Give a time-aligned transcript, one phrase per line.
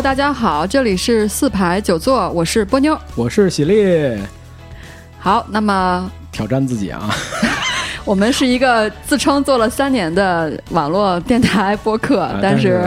[0.00, 4.18] Hello，大家好，这里是四排九座，我是波妞，我是喜力。
[5.18, 7.14] 好，那么挑战自己啊，
[8.06, 12.82] 我们是一个自称做了三年的网络电台播客，但是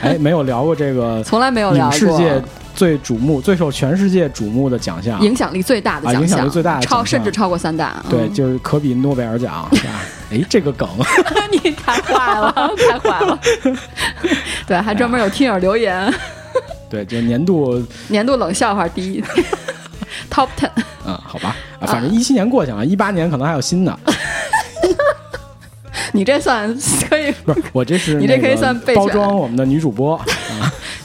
[0.00, 2.42] 哎，没有聊过这个， 从来没有聊过世界
[2.74, 9.68] 最瞩目、最受全世界瞩目的奖项，影响力最大的奖项，影响力最大的超甚至超过三大，对，就是可比诺贝尔奖。
[10.32, 10.88] 哎，这个梗，
[11.52, 13.38] 你太坏了，太坏了。
[14.66, 16.10] 对，还专门有听友留言。
[16.88, 19.22] 对，就年度 年度冷笑话第一，
[20.30, 20.70] Top Ten。
[21.06, 23.96] 嗯，好吧，反正一七年过去了，一八年可能还有新的。
[26.12, 26.74] 你这算
[27.08, 27.30] 可以？
[27.44, 30.20] 不是，我这是你这可以算包装我们的女主播。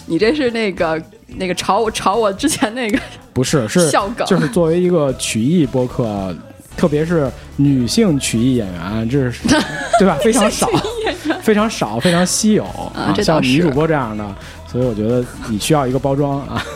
[0.06, 2.98] 你这是那个那个炒我炒我之前那个
[3.34, 6.36] 不是是笑梗，就是作为一个曲艺播客。
[6.78, 9.48] 特别是女性曲艺演员，这是
[10.00, 10.18] 对吧？
[10.24, 10.68] 非常少，
[11.42, 12.64] 非常少，非常稀有
[12.96, 13.14] 啊！
[13.22, 14.36] 像女主播这样的，
[14.72, 16.64] 所以我觉得你需要一个包装啊。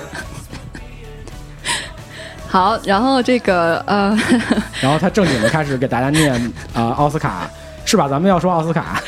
[2.48, 4.18] 好，然后这个呃，
[4.82, 6.34] 然后他正经的开始给大家念
[6.74, 7.50] 啊奥斯卡
[7.86, 8.08] 是吧？
[8.08, 9.02] 咱们要说奥斯卡。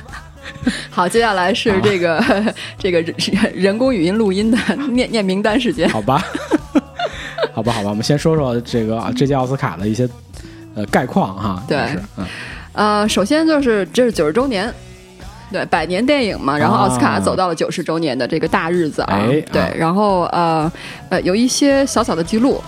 [0.90, 2.22] 好，接下来是这个
[2.78, 3.00] 这个
[3.54, 4.58] 人工语音录音的
[4.90, 6.22] 念念名单时间，好吧？
[7.54, 10.08] 好吧，好吧，我们先说说这个这届奥斯卡的一些
[10.74, 11.62] 呃概况哈。
[11.68, 11.78] 对，
[12.16, 12.26] 嗯，
[12.72, 14.72] 呃，首先就是这是九十周年，
[15.50, 20.70] 对，百年电影嘛，然后奥斯卡走到了九十周年的这个大日子啊，对，然后呃
[21.08, 22.62] 呃有一些小小的记录。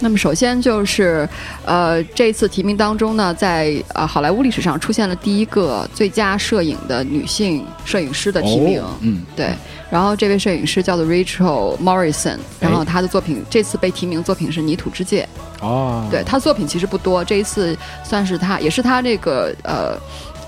[0.00, 1.26] 那么首先就是，
[1.64, 9.50] 呃，这次提名当中呢，在呃好莱坞历史上出现了第一个最佳摄影的女性摄影师的提名，嗯，对。
[9.88, 15.26] 然后这位摄影师叫做 Rachel Morrison，然后她的作品这次被提名作品是《泥土之界》。
[15.64, 19.96] 哦，对她作品其实不多，这一次算是她也是她这个呃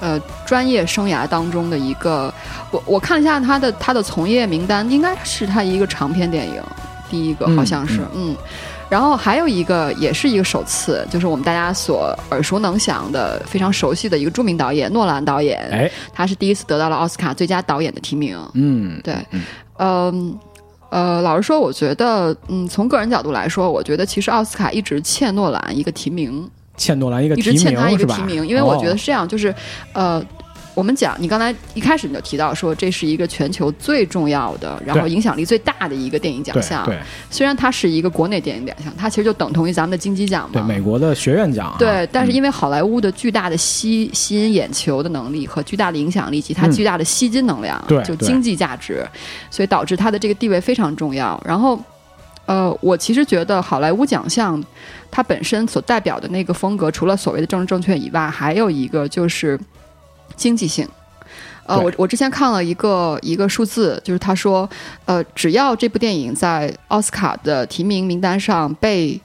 [0.01, 2.33] 呃专业生涯当中的一个，
[2.71, 6.63] 我我看了一下他的他的从业名单，应该是他一个长篇电影
[7.11, 8.37] 第一个，好像是，嗯。
[8.89, 18.39] 然后还有一个也是一个首次，就是我们大家所耳熟能详的、非常熟悉的一个著名导演诺兰导演，哎，他是第一次得到了奥斯卡最佳导演的提名。
[18.55, 19.17] 嗯，对，
[19.81, 20.39] 嗯，
[20.91, 29.55] 呃，老实说，我觉得，嗯，从个人角度来说，我觉得其实奥斯卡一直欠诺兰一个提名，欠诺兰一个一直欠他一个提名，因为我觉得是这样，就是，
[29.93, 30.25] 呃。
[30.75, 36.85] 我们讲，你刚才一开始你就提到说，这是一个全球最重要的，然后影响力最大的一个电影奖项。
[36.85, 36.99] 对，
[37.31, 40.51] 虽然它是一个国内电影奖项，它其实就等同于咱们的金鸡奖嘛。
[40.53, 41.75] 对，美国的学院奖。
[41.79, 49.03] 对，但是因为好莱坞的巨大的吸吸引眼球的能力和巨大的影响力及它巨大的吸金能量，就经济价值，
[49.51, 51.43] 所以导致它的这个地位非常重要。
[51.43, 51.83] 然后，
[52.47, 54.61] 呃，我其实觉得好莱坞奖项
[55.11, 59.61] 它本身所代表的那个风格，除了所谓的政治正确以外，还有一个就是。
[60.35, 60.87] 经济性，
[61.65, 64.69] 呃，我我之前看了一个一个数字，就是他说，
[65.07, 69.19] 呃，只要这部电影在奥斯卡的提名名单上被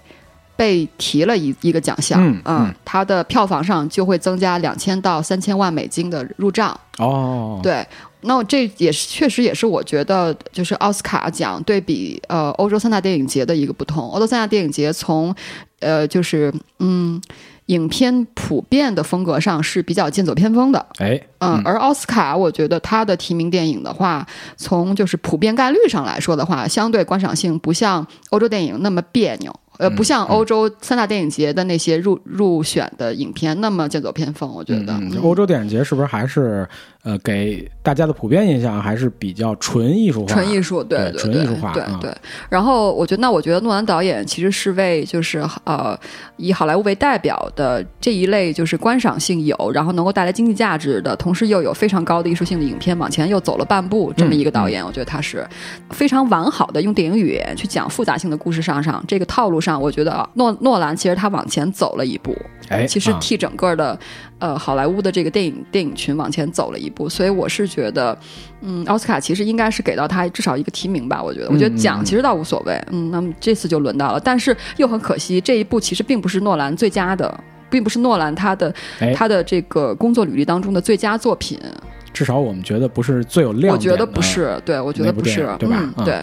[0.56, 6.80] 被提了一一个奖项，嗯，它的票房上就会增加两千到三千万美金的入账。
[7.00, 7.86] 哦，对，
[8.22, 14.10] 那这也是确实也是我觉得就是奥斯卡奖对比呃欧洲三大电影节的一个不同。
[14.10, 15.36] 欧洲三大电影节从
[15.80, 17.22] 呃就是嗯。
[17.68, 24.26] 影片普遍的风格上是比较剑走偏锋的，哎，嗯，而奥斯卡，我觉得它的提名电影的话，
[24.58, 29.54] 从就是普遍概率上来说的话，相对观赏性不像欧洲电影那么别扭。
[29.78, 34.96] 呃，不像欧洲三大电影节的那些入入选的影片那么剑走偏锋，我觉得。
[35.24, 36.68] 欧洲电影节是不是还是
[37.02, 40.36] 呃给大家的普遍印象还是比较纯艺术化？
[40.36, 42.16] 纯艺术，对对纯艺术化，对对。
[42.48, 45.98] 然后我觉得，那我觉得诺兰导演其实是为就是呃
[46.38, 55.48] 以好莱坞为代表的这一类就是观赏性有，然后能够带来经济价值的，同时又有非常高的艺术性的影片往前又走了半步这么一个导演，我觉得他是
[55.90, 59.82] 非常完好的用电影语言去讲复杂性的故事上上这个套路上。
[59.82, 62.36] 我觉得诺诺兰其实他往前走了一步，
[62.70, 63.98] 哎，其实替整个的
[64.40, 68.18] 呃好莱坞的这个电影电影群往前走了一步，所以我是觉得，
[68.62, 71.22] 嗯，奥斯卡其实应该是给到他至少一个提名吧。
[71.22, 78.72] 我觉得，我觉得奖其实倒无所谓，嗯，那么这次就轮到了，但是又很可惜，这一部其实并不是诺兰最佳的，并不是诺兰他的
[79.16, 81.60] 他的这个工作履历当中的最佳作品。
[82.14, 83.72] 至少我们觉得不是最有亮点。
[83.72, 85.90] 我觉得不是，对我觉得不是，对吧？
[86.04, 86.22] 对，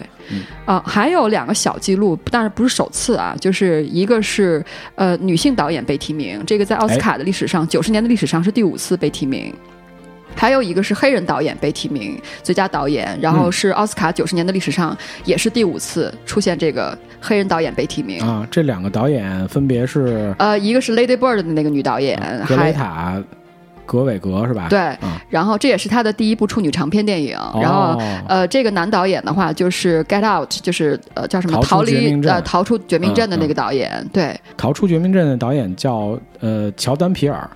[0.67, 3.35] 啊，还有两个小记录，但是不是首次啊？
[3.41, 4.63] 就是一个是
[4.97, 9.51] 呃女性导演被提名，这个在奥斯卡的历史上，九十年的历史上是第五次被提名。
[10.39, 18.47] 还有一个是黑人导演被提名最佳导演，然后是奥斯卡九十年的历史上也是第五次出现这个黑人导演被提名啊。
[18.51, 23.23] 这两个导演分别是呃，一个是 Lady Bird 的那个女导演格雷塔。
[23.85, 24.67] 格韦格是吧？
[24.69, 24.95] 对，
[25.31, 27.39] 然后这也是他的第一部处女长片电影。
[27.59, 27.99] 然后
[28.29, 34.07] 呃，这个男导演的话就是《Get Out》，就是呃叫什么逃离呃逃出绝命镇的那个导演。
[34.13, 37.49] 对，逃出绝命镇的导演叫呃乔丹皮尔。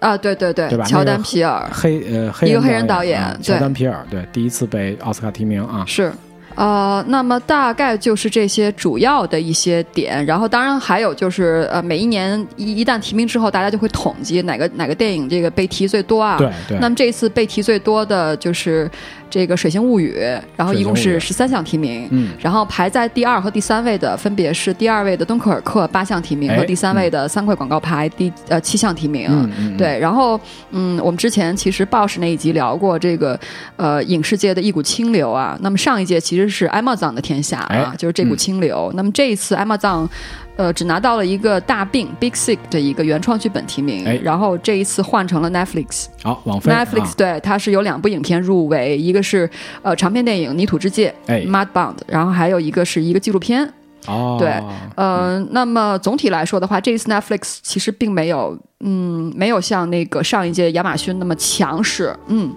[0.00, 0.84] 啊，对对对，对吧？
[0.84, 6.12] 乔丹皮尔，黑呃黑一个黑人导演，乔丹皮尔，对，第一次被奥斯卡提名啊，是。
[6.56, 16.36] 呃，那么大概就是这些主要的一些点，然后当然还有就是，呃，每一年一一旦提名之后，大家就会统计哪个哪个电影这个被提最多啊。
[16.38, 16.78] 对对。
[16.80, 18.90] 那么这一次被提最多的就是
[19.30, 20.16] 这个《水星物语》，
[20.56, 22.08] 然后一共是十三项提名。
[22.10, 22.32] 嗯。
[22.40, 29.48] 然后排在第二和第三位的分别是第二位的《敦刻尔克》八项提名和第三位的《三块广告牌》第呃七项提名。
[29.78, 30.38] 对，然后
[30.72, 33.38] 嗯，我们之前其实报时那一集聊过这个
[33.76, 35.56] 呃影视界的一股清流啊。
[35.62, 37.20] 那么上一届其实是艾玛藏的。
[37.20, 38.90] 天下啊，就是这股清流。
[38.96, 40.08] 那么这一次，艾玛藏，
[40.56, 44.04] 呃，只拿到了一个大病 （Big Sick） 的一个原创剧本提名。
[44.22, 46.06] 然后这一次换成了 Netflix。
[46.22, 46.70] 好，网飞。
[46.70, 49.48] Netflix 对，它是有两部影片入围，一个是
[49.82, 51.14] 呃长篇电影《泥土之界》
[51.48, 53.72] （Mudbound），然后还有一个是一个纪录片。
[54.06, 54.50] 哦，对，
[54.96, 62.14] 呃，那么总体来说的话，这一次 Netflix 其实并没有，嗯，没有像那个上一届亚马逊那么强势。
[62.28, 62.50] 嗯，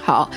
[0.00, 0.30] 好。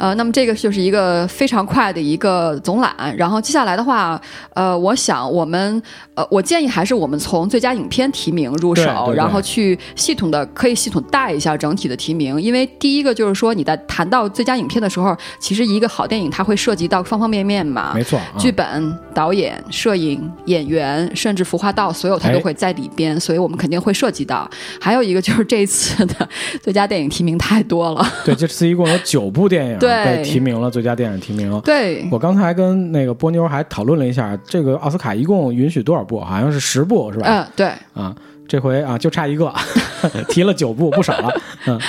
[0.00, 4.18] 呃，那么这个就是一个非常快的一个总览，然后接下来的话，
[4.54, 5.82] 呃，我想我们，
[6.14, 24.50] 呃，我建议还是我们从最佳影片提名入手，然后去系统的可以系统带一下整体的提名，因为第一个就是说你在谈到最佳影片的时候，其实一个好电影它会涉及到方方面面嘛，没错，剧本、导演、摄影、演员，甚至服化道，所有它都会在里边，所以我们肯定会涉及到。
[24.80, 26.26] 还有一个就是这一次的
[26.62, 29.76] 最佳电影提名太多了，对，这次一共有九部电影。
[29.78, 29.89] 对。
[30.04, 31.60] 被提名了最佳电影提名。
[31.60, 36.20] 对，我刚才跟那个波妞还讨论了一下，这个奥斯卡一共允许多少部？
[36.20, 37.26] 好像是十部，是吧？
[37.28, 37.66] 嗯，对。
[37.94, 38.14] 啊，
[38.48, 39.52] 这回啊就差一个，
[40.28, 41.32] 提了九部，不少了。
[41.66, 41.80] 嗯，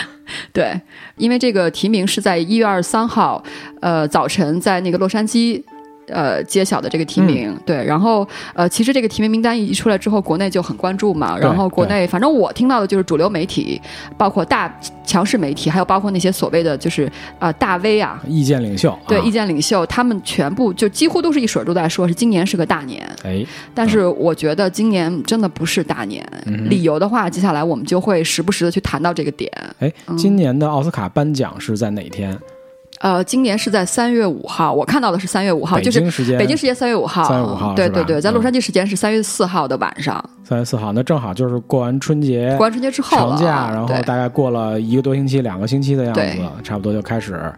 [0.53, 0.79] 对，
[1.17, 3.43] 因为这个提名是在一月二十三号，
[3.81, 5.63] 呃，早晨在那个洛杉矶。
[6.11, 11.37] 呃，揭晓的这个提名，对，然后呃，其实这个提名名单一出来之后，国内就很关注嘛。
[11.37, 13.81] 然后国内，反正我听到的就是主流媒体，
[14.17, 14.73] 包括大
[15.05, 23.01] 强势媒体，还有包括那些所谓的就是啊大 V 啊，意见领袖，对，意见领袖，他们全部就几乎都是一水儿都在说，是今年是个大年。
[23.23, 26.25] 哎，但是我觉得今年真的不是大年。
[26.69, 29.51] 理由的话，接下来我们就会时不时的去谈到这个点。
[29.79, 32.37] 哎，今年的奥斯卡颁奖是在哪天？
[33.01, 35.99] 呃，今年是在三月五号，我看到的是三月五号，就是
[36.37, 40.23] 北京时间三月五号，三月五号，对对对，在洛杉矶时间是三月四号的晚上。
[40.43, 46.21] 三月四号，那正好就是过完春节，过完春节之后长假，然后大概过了一个多星期、两个星期的样子，
[46.63, 47.51] 差不多就开始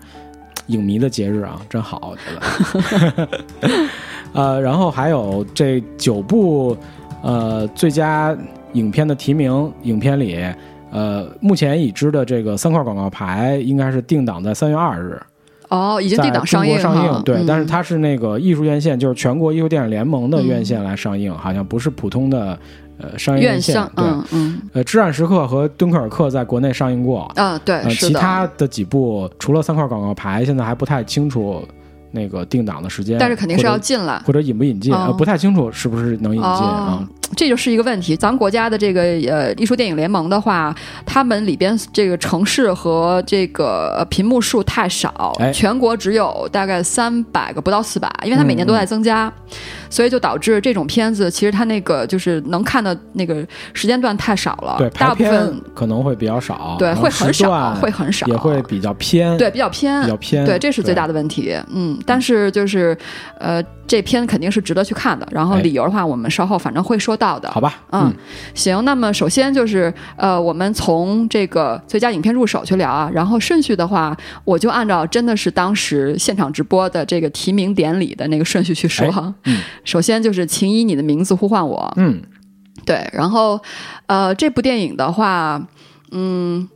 [0.67, 2.21] 影迷的节日啊，真好，我觉
[3.17, 3.29] 得。
[4.31, 6.77] 呃，然后还有这九部
[7.21, 8.33] 呃最佳
[8.71, 10.41] 影片的提名影片里，
[10.89, 15.21] 呃，目前已知的这个三块广告牌应该是定档在三月二日。
[15.73, 22.57] 哦，已经定档上映上映，对，但是它是那个艺术院线，就是全国艺术电影联盟的院线来上映，好像不是普通的
[22.99, 23.75] 呃商业院线。
[23.95, 27.23] 对，嗯，呃，《至暗时刻》和《敦刻尔克》在国内上映过。
[27.35, 28.09] 啊，对，是的。
[28.09, 31.67] 其他的几部，除了三块广告牌，现在还不太清楚。
[32.15, 37.03] 那个定档的时间，但是肯定是要进来，或者引不引进，不太清楚是不是能引进啊？
[37.35, 38.15] 这就是一个问题。
[38.15, 40.73] 咱们国家的这个呃艺术电影联盟的话，
[41.03, 49.33] 他们里边这个城市和这个屏幕数太少，全国只有大概三百个，不到四百，因为它每年都在增加。
[49.93, 62.97] 所以就导致这种片子，其实它那个就是能看的那个时间段太少了，对，大部分可能会比较少，对，会很少，会很少，也会比较偏，对，比较偏，比较偏，对，这是最大的问题，嗯，但是就是，
[63.39, 63.63] 呃。
[63.85, 67.51] 这片肯定是值得去看的，然后理由的话，我们稍后反正会说到的。
[67.51, 68.11] 好吧，嗯，
[68.55, 79.05] 行，那么首先就是呃，我们从这个最佳影片入手去聊啊，然后顺序的话，我就按照真的是当时现场直播的这个提名典礼的那个顺序去说。
[79.43, 81.93] 嗯，首先就是请以你的名字呼唤我。
[81.97, 82.21] 嗯，
[82.85, 83.59] 对，然后
[84.07, 85.67] 呃，这部电影的话，
[86.11, 86.67] 嗯，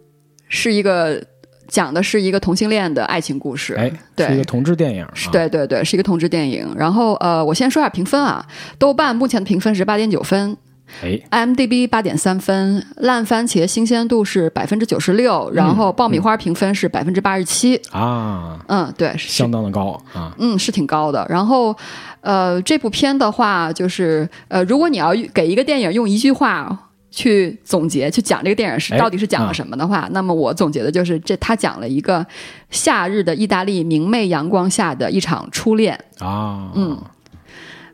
[0.47, 1.23] 是一个。
[1.69, 3.91] 讲的是一个同性恋的爱情故事，哎，
[4.25, 6.65] 是一个同志电影，对对对，是一个同志电影。
[6.77, 8.47] 然后呃，我先说下评分啊，
[8.79, 10.55] 豆瓣目前的评分是八点九分，
[11.01, 21.25] 哎，IMDB 八点三分，烂番茄新鲜度是百分之九十六，然后爆米花评分是百分之八十七啊，嗯，对，相当的高啊，嗯，是挺高的。
[21.29, 21.75] 然后
[22.21, 26.83] 呃，这部片的话，就是呃，如果你要给一个电影用一句话。
[27.09, 32.23] 去总结去讲这个电影是到底是讲了什么的话，那么我总结的就是这他讲了一个
[32.69, 36.95] 夏日的意大利明媚阳光下的一场初恋啊，嗯，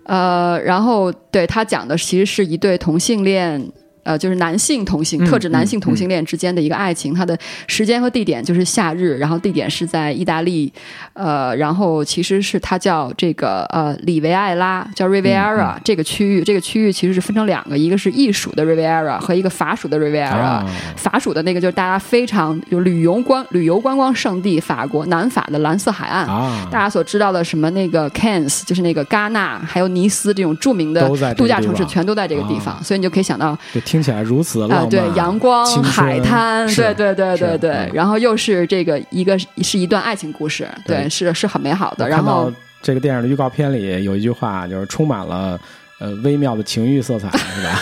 [0.05, 3.71] 呃，然后对他讲的其实是一对同性恋
[4.03, 7.13] 呃，就是男性同性，特指男性同性恋之间的一个爱情。
[7.13, 10.71] 它的时间和地点就是夏日，然后地点是在意大利，
[11.13, 16.43] 呃，然后其实是它叫这个呃里维埃拉，叫 Riviera 这个区域。
[16.43, 20.65] 这个区域其实是分成两个，一个是艺术的 Riviera 和一个法属的 Riviera。
[20.97, 26.27] 法属的那个就是大家非常有旅游观旅游观光胜地，法国南法的蓝色海岸。
[26.69, 32.83] 大家所知道的什么那个 Cannes，就是那个戛纳，还有尼斯这种著名的度假城市，全都在这个地方。
[32.83, 33.57] 所以你就可以想到。
[33.93, 42.09] 听起来如此浪漫，对阳光、海滩，对对对对对，然后又是这个一个是一段爱情故事，对，是是很美好的。
[42.09, 45.59] 然后这个电影的预告片里有一句话，就是充满了
[45.99, 47.79] 呃微妙的情欲色彩， 是吧？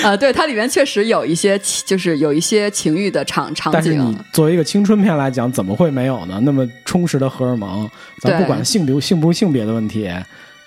[0.04, 3.72] 呃，对，它里面确实有一些，就是有一些情欲的场场景。
[3.74, 6.40] 但是你作为一个青春片来讲，怎么会没有呢？
[6.44, 7.86] 那么充实的荷尔蒙，
[8.22, 10.10] 咱不管性别性不性别的问题，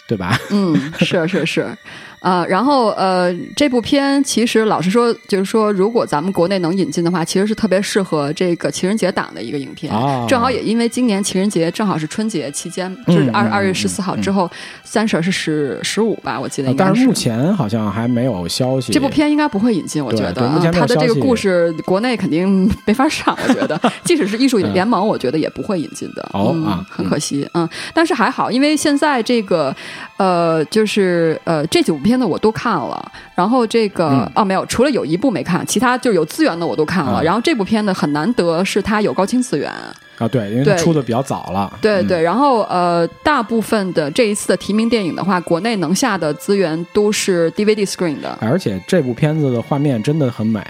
[0.08, 0.40] 对吧？
[0.52, 1.76] 嗯，是是是。
[2.24, 9.94] 啊，然后呃，这部片其实老实说，就是说，如果咱们国内能引进的话，其实是特别适合这个情人节档的一个影片。
[10.26, 14.50] 正好也因为今年情人节正好是春节期间，就是二二月十四号之后，
[14.86, 16.92] 三十是十十五吧，我记得应该是。
[16.94, 18.94] 但是目前好像还没有消息。
[18.94, 20.48] 这部片应该不会引进，我觉得。
[20.48, 23.78] 目前他的这个故事国内肯定没法上，我觉得。
[24.06, 26.26] 即使是艺术联盟，我觉得也不会引进的。
[26.32, 27.68] 哦啊，很可惜，嗯。
[27.94, 29.76] 但是还好，因为现在这个
[30.16, 32.13] 呃，就是呃，这几部片。
[32.14, 37.24] 片子我都看了，然后这个哦没有，除了有一部没看，其他就是有资源的我都看了。
[37.24, 39.72] 然后这部片子很难得是它有高清资源
[40.20, 41.76] 啊，对，因为它出的比较早了。
[41.82, 50.64] 对对，然后呃，大部分的这一次的提名电影的话，国内能下的资源都是 DVD screen 的，而且这部片子的画面真的很美。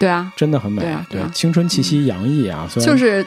[0.00, 3.24] 对啊，真的很美啊，对青春气息洋溢啊，就是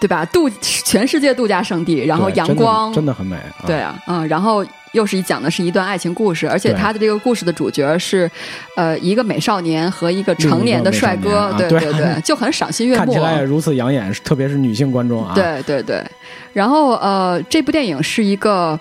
[0.00, 0.24] 对吧？
[0.26, 3.36] 度全世界度假胜地，然后阳光真的很美。
[3.66, 4.64] 对啊，嗯，然后。
[4.92, 8.30] 又是一讲的是一段爱情故事，而且他的这个故事的主角是，
[8.76, 15.32] 呃，一个美少年和一个成年的帅哥，对对对， 就很赏心悦目，看起来也如此养眼，特别是女性观众啊。
[15.34, 16.04] 对对对，
[16.52, 18.78] 然后呃，这部电影是一个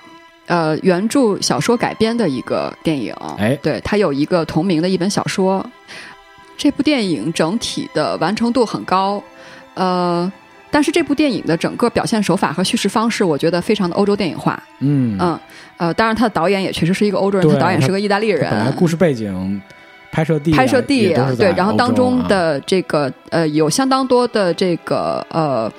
[0.48, 5.66] 呃原著小说改编的一个电影，哎，对，它有一个同名的一本小说。
[6.58, 9.24] 这部电影整体的完成度很高，
[9.74, 10.32] 呃。
[10.72, 14.62] 但是这部电影的整个表现手法和叙事方式，我觉得非常的欧洲电影化。
[14.80, 15.38] 嗯嗯
[15.78, 18.50] 呃，当然他的导演也确实是一个欧洲人，他导演是个意大利人。
[18.50, 19.62] 本来故事背景、
[20.12, 25.72] 拍摄地、拍摄地对，然后当中的这个呃有相当多的这个呃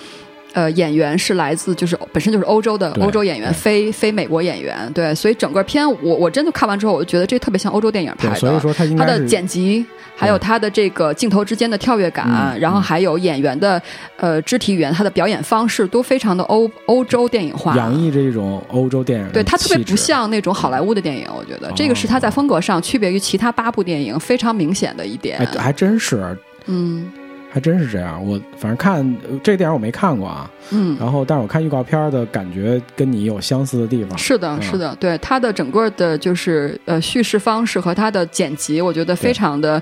[0.52, 4.90] 呃演员是来自就是本身就是欧洲的欧洲演员，非非美国演员。
[4.92, 8.34] 对，所以整个片我我真的看完之后，我就觉得这特别像欧洲电影拍的。
[8.36, 9.84] 所以说他他的剪辑。
[10.14, 13.82] 还有他的这个镜头之间的跳跃感，然后还有演员的
[14.18, 19.28] 呃肢体语言，他的表演方式都非常的欧欧洲电影化，洋溢这种欧洲电影。
[19.30, 25.44] 对他特别不像那种好莱坞的电影，我觉得这个是他在风格上区别于其他八部电影非常明显的一点。
[25.56, 27.10] 还真是，嗯。
[27.52, 29.04] 还真是这样，我反正看
[29.42, 34.16] 这个电影我没看过啊，嗯，然后但是我看预告片的感觉跟你有相似的地方。
[34.16, 39.80] 是的，是的，对它的整个的就是呃叙事方式和它的剪辑，我觉得非常的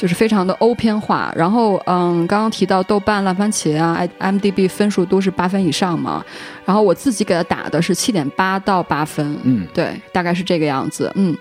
[0.00, 1.30] 就是非常的欧片化。
[1.36, 6.24] 然后嗯，刚刚提到豆瓣、烂番茄啊、i MDB 分数都是八分以上嘛，
[6.64, 11.36] 然后我自己给它打的是七点八到八分，嗯，对，大概是这个样子，嗯。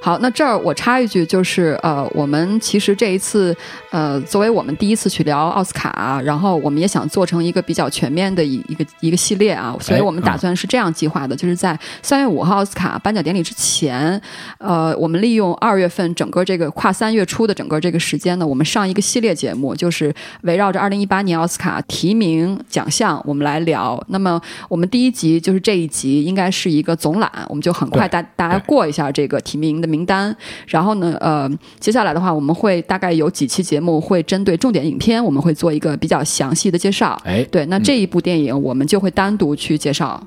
[0.00, 3.56] 好，那这儿我插一句，就是呃，我们其实这一次，
[3.90, 14.20] 呃，作为我们第一次去聊奥斯卡，然后我们也想做成一个比较全面的一一个一个系列啊，所以我们打算是这样计划的，就是在三月五号奥斯卡颁奖典礼之前，
[14.58, 23.98] 呃，我们利用二月份整个这个跨三月初的整个这个时间呢，我们上一个系列节目，就是围绕着二零一八年奥斯卡提名奖项，我们来聊。
[24.08, 29.94] 那么我们第一集就是这一集，应该是一个总览，我们就很快大大家过一下这个提名的。
[29.94, 37.16] 名单，然后呢，呃，接下来的话，我们会大概有几期节目会针对重点影片，我们会做一个比较详细的介绍。
[37.24, 40.20] 哎，对，那这一部电影我们就会单独去介绍。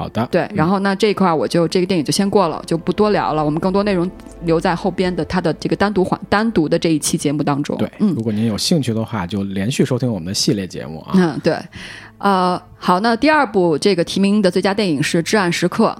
[0.00, 3.44] 好的，对，然后那这一块我就这个电影就先过了，就不多聊了。
[3.44, 4.10] 我们更多内容
[4.44, 7.76] 留在后边的它的这个单独环单独的这一期节目当中。
[7.76, 11.12] 对，嗯，如果您有兴趣的话，就连续收听我们的系列节目啊。
[11.16, 11.54] 嗯，对，
[12.16, 15.94] 呃，好，那第二部这个提名的最佳电影是《至暗时刻》。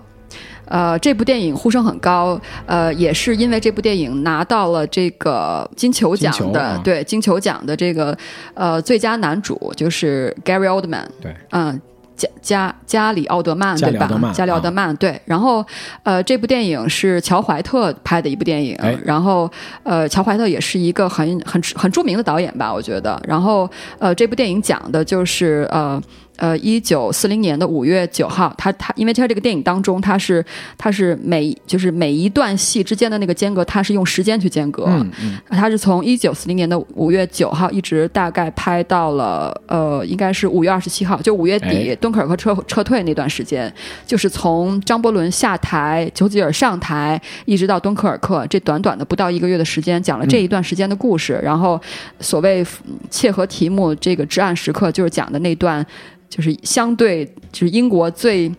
[0.67, 8.17] 呃，这部电影呼声很高，呃，也是因为这部电影拿到了这个金球奖的，对金球奖的这个
[8.55, 11.81] 呃最佳男主，就是 Gary Oldman，对，嗯，
[12.21, 14.33] 加加加里奥德曼，对吧？
[14.35, 15.19] 加里奥德曼，对。
[15.25, 15.65] 然后
[16.03, 19.51] 呃，这部电影是乔怀特拍的一部电影，然后
[19.83, 23.19] 呃，乔怀特也是一个很很很著名的导演吧，我觉得。
[23.27, 26.01] 然后呃，这部电影讲的就是呃。
[26.41, 30.43] 呃，一九四零年的五月九号，他他，因为他这个电影当中，他是
[30.79, 43.71] 他是每就是每一段戏之间的那个间隔，他是用时间去间隔，嗯嗯，他是从一九四零年的五月九号一直大概拍到了呃，应该是五月二十七号，就五月底敦刻尔克撤撤退那段时间，
[44.07, 51.39] 就是从张伯伦下台，丘吉尔上台，一直到敦刻尔克，这短短的不到一个月的时间，讲了这一段时间的故事。
[51.43, 51.79] 然后
[52.19, 52.65] 所谓
[53.11, 55.85] 切合题目，这个至暗时刻就是讲的那段。
[56.31, 58.51] 就是相对，就是英国最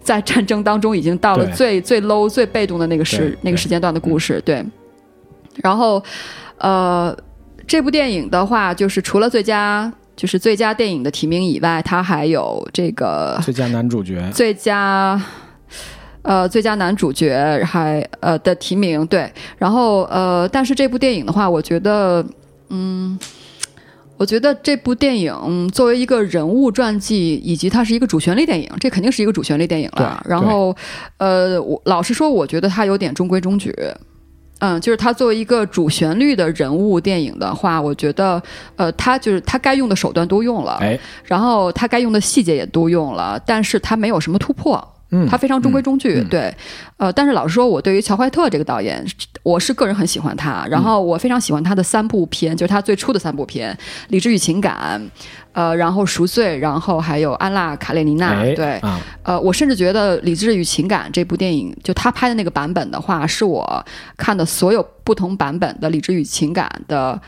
[0.00, 4.40] 在战争当中已经到了最最 low、最被动的那个时那个时间段的故事。
[4.44, 4.64] 对，
[5.56, 6.00] 然后
[6.58, 7.14] 呃，
[7.66, 15.20] 这部电影的话，就是除了最佳就是最佳电影的提名以外，它还有这个最佳男主角、最佳
[16.22, 19.04] 呃最佳男主角还呃的提名。
[19.08, 19.28] 对，
[19.58, 22.24] 然后呃，但是这部电影的话，我觉得
[22.68, 23.18] 嗯。
[24.16, 30.22] 我觉得这部电影作为一个人物传记，以及它是一个主旋律电影，这肯定是一个主旋律电影了。
[30.26, 30.74] 然后，
[31.18, 33.74] 呃，我老实说，我觉得它有点中规中矩。
[34.60, 38.42] 嗯，就是它作为一个主旋律的人物电影的话，我觉得，
[38.76, 44.82] 呃，它就是它该用的手段都用了，哎，然后它该用的细节也都用了，但是它没有什么突破。
[45.10, 46.52] 嗯，他非常中规中矩，对，
[46.96, 49.06] 呃，但是老实说，我对于乔怀特这个导演，
[49.44, 53.72] 我是个人很喜欢他，然后我非常喜欢他的三部片，就是他最初的三部片
[54.08, 55.00] 《理智与情感》，
[55.52, 58.80] 呃，然后《赎罪》，然后还有《安娜·卡列尼娜》，对，
[59.22, 63.86] 呃，我甚至觉得《理智与情感》这部电影，就他拍的那个版本的话，是我
[64.16, 67.20] 看的所有不同版本的《理智与情感》的。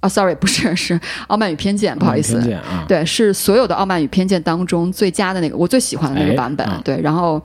[0.00, 0.94] 啊，sorry，不是，是
[1.28, 2.38] 《傲慢与偏见》，不好意思，
[2.86, 6.68] 对，是所有的《傲慢与偏见》当中最佳的那个，我最喜欢的那个版本。
[6.84, 7.42] 对，然后，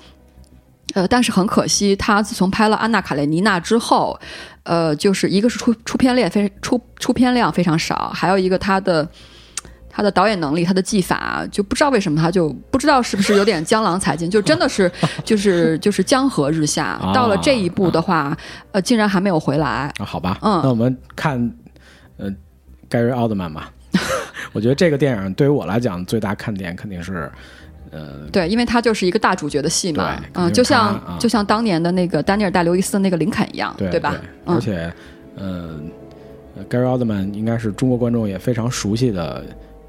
[0.93, 4.19] 呃，但是很可惜，他自从拍了《安娜·卡列尼娜》之后，
[4.63, 9.07] 呃，就是一个是出出片量非出出片量非常少，还有一个他的
[9.89, 14.91] 他的导演能力、他的技法，就不知道为什么他就不知道是不是有点江郎才尽，就真的是
[15.23, 16.99] 就是就是江河日下。
[17.13, 18.37] 到了这一步的话，
[18.73, 19.89] 呃，竟然还没有回来。
[19.99, 21.51] 好吧，嗯，那我们看。
[22.21, 22.31] 呃，
[22.87, 23.73] 盖瑞奥特曼吧，
[24.53, 27.31] 我觉得这个电影对于我来讲最大看点肯定是，
[27.89, 34.15] 呃，对，因为他就是一个大主角的戏嘛，嗯，就像就像当年的那个丹尼尔戴刘易斯的那个林肯一样，对吧？
[34.45, 34.93] 而且，
[35.35, 35.79] 呃，
[36.69, 39.43] 盖瑞奥特曼应该是中国观众也非常熟悉的。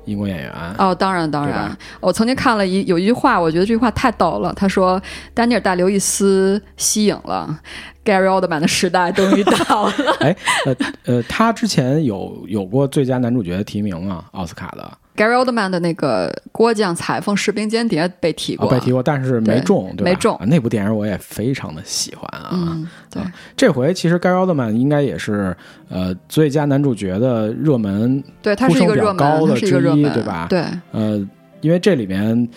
[0.05, 4.53] 英国演员哦，当然当然，我曾经看了一有一句话，我觉得这句话太逗了。
[4.55, 5.01] 他说
[5.35, 7.59] ：“丹尼尔戴刘易斯吸引了
[8.05, 9.93] Gary Oldman 的时代终于到了。
[10.21, 10.37] ”哎，
[10.67, 14.99] 呃呃，他之前有有过最佳男主角的提名啊，奥斯卡的。
[15.15, 20.11] Gary Oldman 的那个《郭将裁缝士兵间谍》被提过，被提过，但是没中，对吧？
[20.11, 20.39] 没中。
[20.47, 22.79] 那部电影我也非常的喜欢啊。
[23.11, 23.23] 对，
[23.55, 25.55] 这回其实 Gary Oldman 应该也是
[25.91, 30.47] 呃最佳男主角的热门，对，他是一个热门，的之一，对吧？
[30.49, 30.65] 对。
[30.93, 31.23] 呃，
[31.61, 32.49] 因为这里面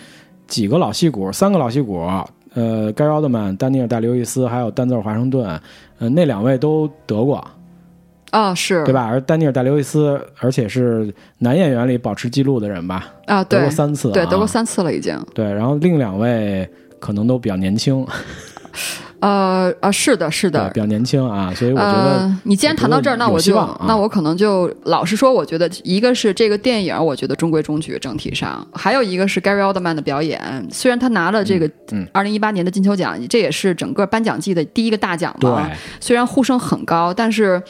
[0.46, 1.98] 几个老戏骨，三个老戏骨，
[2.54, 5.60] 呃，Gary Oldman、丹尼尔戴刘易斯还有丹泽尔华盛顿，
[5.98, 7.46] 呃，那两位都得过。
[8.30, 9.06] 啊，是对吧？
[9.06, 13.06] 而丹尼尔·戴刘易斯，而且是男演员里保持记录的人吧？
[13.26, 15.18] 啊，得过三次，对，得过三次了已经。
[15.32, 18.06] 对，然后另两位可能都比较年轻。
[19.20, 23.54] 呃啊，是的，是的，比较年轻啊，所以我觉得你既然谈到这儿，那我就
[23.88, 31.68] 那我可能就老实说，我觉得一个是这个电影，我觉得中规中矩，整体上；还有一个是 Gary Oldman 的表演，虽然他拿了这个
[32.12, 35.70] 二零一八年的金球奖，这也是整个颁奖季的第一个大奖嘛。
[35.98, 37.62] 虽然呼声很高，但是。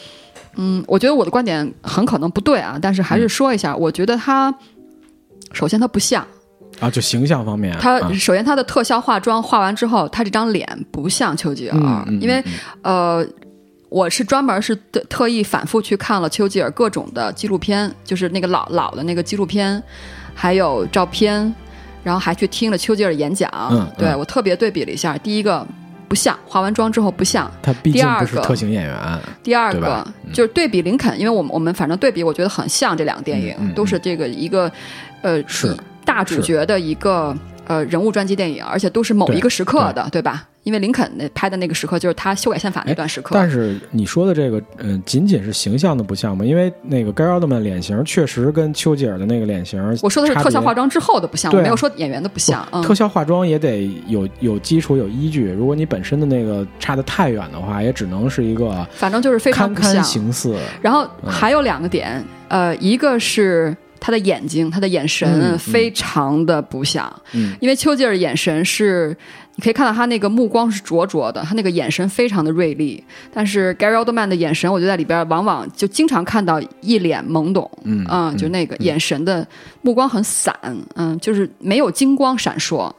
[0.56, 4.54] 嗯，我觉得我的观点很可能不对啊，但是还是说一下，我觉得他
[5.52, 6.26] 首先他不像。
[6.80, 11.78] 啊，就形象方面，他首先他的特效化妆化完之后，他这张脸不像丘吉尔，
[12.20, 12.44] 因为
[12.82, 13.26] 呃，
[13.88, 14.76] 我是专门是
[15.08, 19.82] 特意反复去看了丘吉尔各种的纪录片，就是那个老老的那个纪录片，
[20.34, 21.54] 还有照片，
[22.02, 23.50] 然后还去听了丘吉尔演讲，
[23.96, 25.66] 对我特别对比了一下，第一个。
[26.08, 28.96] 不像化完妆之后不像，他毕竟不是特型演员。
[29.42, 34.70] 第二个就是对比林肯，因为我们我们反正对比，我觉得很像这两个电影，都是这个一个
[35.22, 40.46] 呃是大主角的一个呃人物传记电影，而且都是某一个时刻的，对吧？
[40.66, 43.36] 因为林肯那拍的那个时刻就是他修改宪法那段时刻。
[43.36, 46.44] 但是你说的这个，嗯，仅仅是形象的不像吗？
[46.44, 52.66] 因为那个盖奥特曼脸型确实跟丘吉尔的那个脸型，我说的是特效化妆之后的不像，我没有说演员的不像。
[52.82, 60.58] 特效化妆也得有有基础有依据，如果你本身的那个差的太远的话，也只能是一个反正就是非常堪堪形似。
[60.82, 63.76] 然后还有两个点，呃，一个是。
[63.98, 67.12] 他的眼睛，他的眼神非常的不像，
[67.58, 69.16] 因为丘吉尔眼神是
[69.56, 73.02] 你可以看到他那个目光是灼灼的，他那个眼神非常的锐利。
[73.32, 79.46] 但是 Gary Oldman 的眼神，我觉得在里边往往就经常看到一脸懵懂，嗯啊，就那个眼神的
[79.80, 80.54] 目光很散，
[80.94, 82.92] 嗯，就是没有金光闪烁。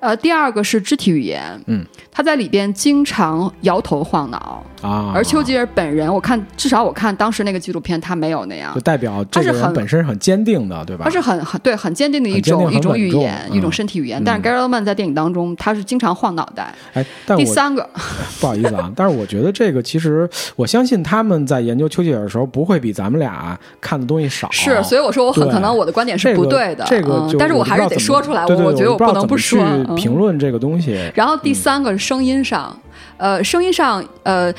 [0.00, 5.12] 呃，第二个是肢体语言，嗯，他在里边经常摇头晃脑啊。
[5.14, 11.04] 而丘吉尔本人，我看至少我看当时那个纪录片，他没有那样，就代表这是很本身是很坚定的，对吧？
[11.04, 14.22] 他是很很对很坚定的一种一种语言，一种身体语言。
[14.24, 16.74] 但是 Gary Oldman 在电影当中，他是经常晃脑袋。
[16.94, 17.86] 哎，但第三个，
[18.40, 24.50] 不好意思啊，但是我觉得这个其实，我相信他们在研究丘吉尔的时候，不会比咱们俩看的东西少。
[24.50, 28.46] 是，所以我说我很可能我的观点是不对的，这个，但是我还是得说出来。
[28.46, 29.60] 我我觉得我不能不说。
[29.96, 30.98] 评论这个东西。
[31.14, 32.76] 然后第三个是声音上，
[33.16, 34.52] 呃，声音上，呃，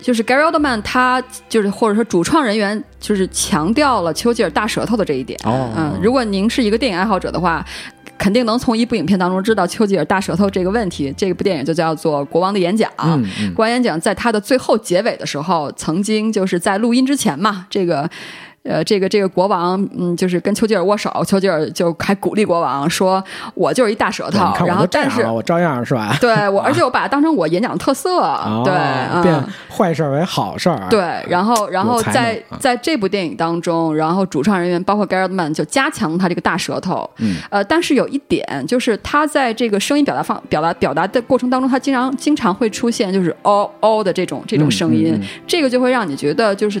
[0.00, 5.38] 就是 Gary Oldman 他就是或者说主创人员就是强调了丘吉尔大舌头的这一点。
[5.44, 7.64] 哦，嗯，如果您是一个电影爱好者的话，
[8.16, 11.14] 肯定能从一部影片当中知道丘吉尔大舌头这个问题。
[11.16, 12.90] 这部电影就叫做《国王的演讲》。
[13.54, 18.08] 国王演讲在他的最后结尾的时候，曾经就是在录音之前嘛，这个。
[18.68, 23.22] 呃，这个这个国王，嗯，就是跟丘吉尔握手，丘吉尔就还鼓励国王说
[23.54, 26.14] ：“我就是一大舌头。”然后，但是我照样是吧？
[26.20, 28.20] 对，我 而且我把它当成我演讲的特色，
[28.64, 29.42] 对，变
[29.74, 30.86] 坏事为好事儿。
[30.90, 37.08] 对，然后，然后在在这部电影当中，然后主创人员包括 Gary Oldman 就加强他这个大舌头。
[37.18, 46.78] 嗯，呃，但是有一点就是他在这个声音表达方表达表达的过程当中，他经常经常会出现就是哦哦的这种这种声音，这个就会让你觉得就是。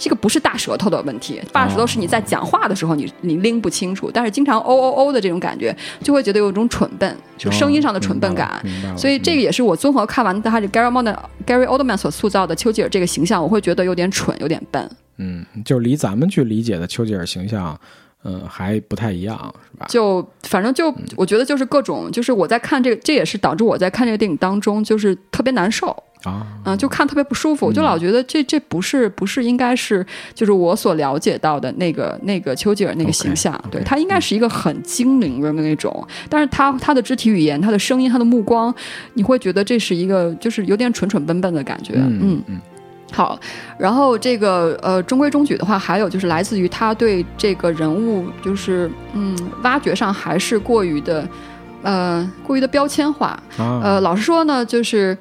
[0.00, 8.64] 这个不是大舌头的问题，大舌头是你在讲话的时候你你拎不清楚，但是经常哦哦哦的这种感觉，就会觉得有一种蠢笨，就声音上的蠢笨感。
[8.96, 14.90] 所以这个也是我综合看完他这 Gary Oldman Gary Oldman 所塑造的丘吉尔这个形象，我会觉得有点蠢，有点笨。
[15.18, 17.78] 嗯，就是离咱们去理解的丘吉尔形象，
[18.24, 19.36] 嗯，还不太一样，
[19.72, 19.86] 是吧？
[19.88, 25.96] 就反正就我觉得就是各种，就是我在看这个，这也是导致我在看这个电影当中就是特别难受。
[26.24, 30.04] 啊，嗯，就看特别不舒服，我就老觉得这这不是不是应该是
[30.34, 38.74] 就是我所了解到的那个那个丘吉尔那个形象，对他应该是一个很精灵的那种，但是他他的肢体语言、他的声音、他的目光，
[39.14, 42.60] 你会觉得这是一个就是有点蠢蠢笨笨的感觉，嗯嗯。
[43.12, 43.38] 好，
[43.78, 51.28] 然后这个呃中规中矩的话，还有就是来自于他对这个人物就是嗯挖掘上还是过于的
[51.82, 55.16] 呃过于的标签化，呃老实说呢就是。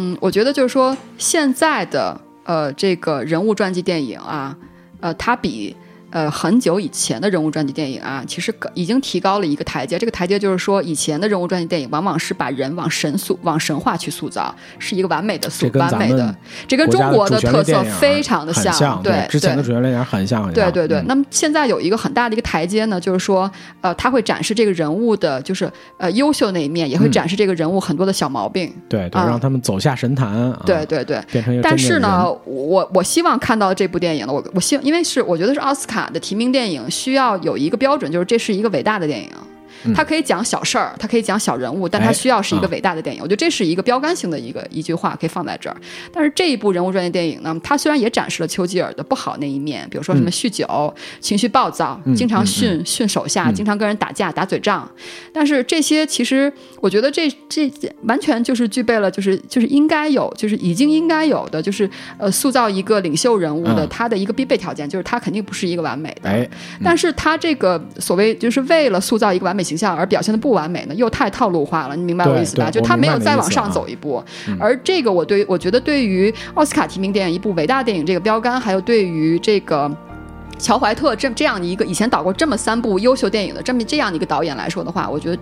[0.00, 4.56] 嗯，我觉得就是说，现在的呃这个人物传记电影啊，
[5.00, 5.74] 呃，它比。
[6.10, 9.98] 呃，很久以前的人物传记电影啊，其实已经提高了一个台阶。
[9.98, 16.34] 这个台阶就是说，以前的人物传记电影往往是把人往神塑、往神话去塑造，是一个完美的塑、完美的。
[16.66, 20.50] 这跟中国的特色非常的像，对之前的主旋律电影很像。
[20.52, 21.02] 对对对。
[21.06, 28.72] 那么现在有一个很大的一个台阶呢，就是说，呃，他会展示这个人物的，就是呃优秀那一面，也会展示这个人物很多的小毛病。
[28.88, 30.52] 对对，让他们走下神坛。
[30.64, 31.62] 对对对，变成一个。
[31.62, 36.90] 但是呢，我我希望看到这部电影呢，我我希因为是我觉得是奥斯卡的提名电影。
[36.90, 39.30] 需要有一个标准，就是这是一个伟大的电影。
[39.94, 43.22] 它可以讲小事儿，他可以讲小人物，但他需要是一个伟大的电影。
[43.22, 45.76] 我觉得这是一个标杆性的一个一句话，可以放在这儿。
[46.12, 54.90] 但是这一部人物专业电影呢，它虽然也展示了丘吉尔的不好那一面，比如说什么酗酒、情绪暴躁、经常训训手下、经常跟人打架、打嘴仗，
[55.32, 57.70] 但是这些其实我觉得这这
[58.02, 61.88] 完全就是具备了，就是就是应该有，就是已经应该有的，就是
[62.18, 66.28] 呃塑造一个领袖人物的他的一个必备条件，就是他肯定不是一个完美的。
[66.28, 66.48] 哎，
[66.82, 69.67] 但是他这个所谓就是为了塑造一个完美。
[69.68, 72.70] 形象而表现的不完美呢，又太套路化了，你明白我意思吧？
[72.70, 74.24] 就他没有再往上走一步。
[74.58, 79.90] 而这个，我对我觉得，对于奥斯卡提名电影一部伟大电影这个标杆，还有对于这个
[80.58, 85.38] 乔怀特这这样的一个以前导过这么三部优秀电影的这么这样的一个导演来说的话，我觉得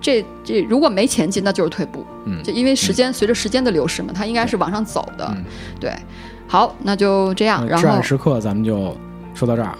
[0.00, 2.06] 这这如果没前进，那就是退步。
[2.24, 5.36] 嗯，就因为时间随着时间的流逝嘛，他应该是往上走的。
[5.80, 5.92] 对，
[6.46, 7.66] 好，那就这样。
[7.66, 8.96] 然后至暗时刻咱们就
[9.34, 9.74] 说到这儿。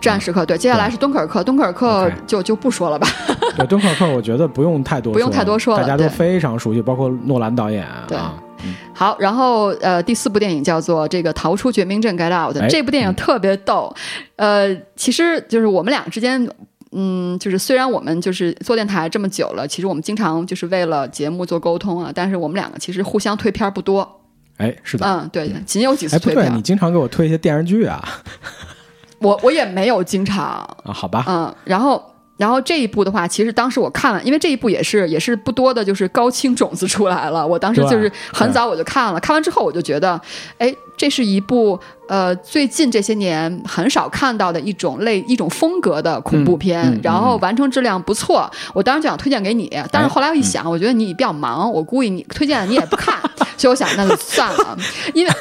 [0.00, 3.08] 至暗时刻，对，接下来是敦刻尔克，敦刻尔克就就不说了吧。
[3.56, 7.86] 对，敦刻尔克，我觉得不用太多，不用太多说了，大家都非常熟悉，包括诺兰导演。
[8.06, 8.16] 对，
[8.94, 13.92] 好，然后呃，第四部电影叫做这个《逃出绝命镇》（Get Out），这部电影特别逗。
[14.36, 16.48] 呃，其实就是我们俩之间，
[16.92, 24.08] 嗯，就是虽然我们就是做电台这么久了，其实我们经常就是为了节目做沟通啊，但是我们两个其实互相推片不多。
[24.58, 26.52] 哎，是的，嗯，对，仅有几次推片。
[26.54, 28.02] 你经常给我推一些电视剧啊。
[29.20, 30.44] 我我也没有经常
[30.84, 32.02] 啊，好吧，嗯，然后
[32.36, 37.46] 然后这一部的话，其实当时我看了，因为这一部也是也是不多的，就是高清种子出来了。
[37.46, 40.20] 我当时就是很早我就看了，看完之后我就觉得，
[40.58, 41.78] 哎，这是一部
[42.08, 48.48] 呃最近这些年很少看到的一种类一种风格的恐怖片，然后完成质量不错。
[48.72, 53.18] 我当时就想推荐给你，但是后来我一想，我觉得你比较忙，我估计你推荐你也不看，
[53.58, 54.78] 所以我想那就算了。
[55.12, 55.32] 因为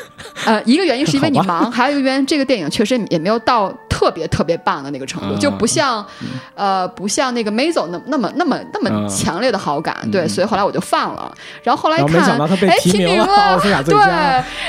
[0.45, 3.73] 呃一个原因是因为你忙，还有一个原因这个电影确实也没有到。
[3.97, 6.05] 特别特别棒的那个程度，就不像，
[6.53, 11.35] 呃，不像那个 Mazo 那那么那么那么强烈的好感，对，所以后来我就放了。
[11.63, 13.95] 然后后来看，哎，提名了，对，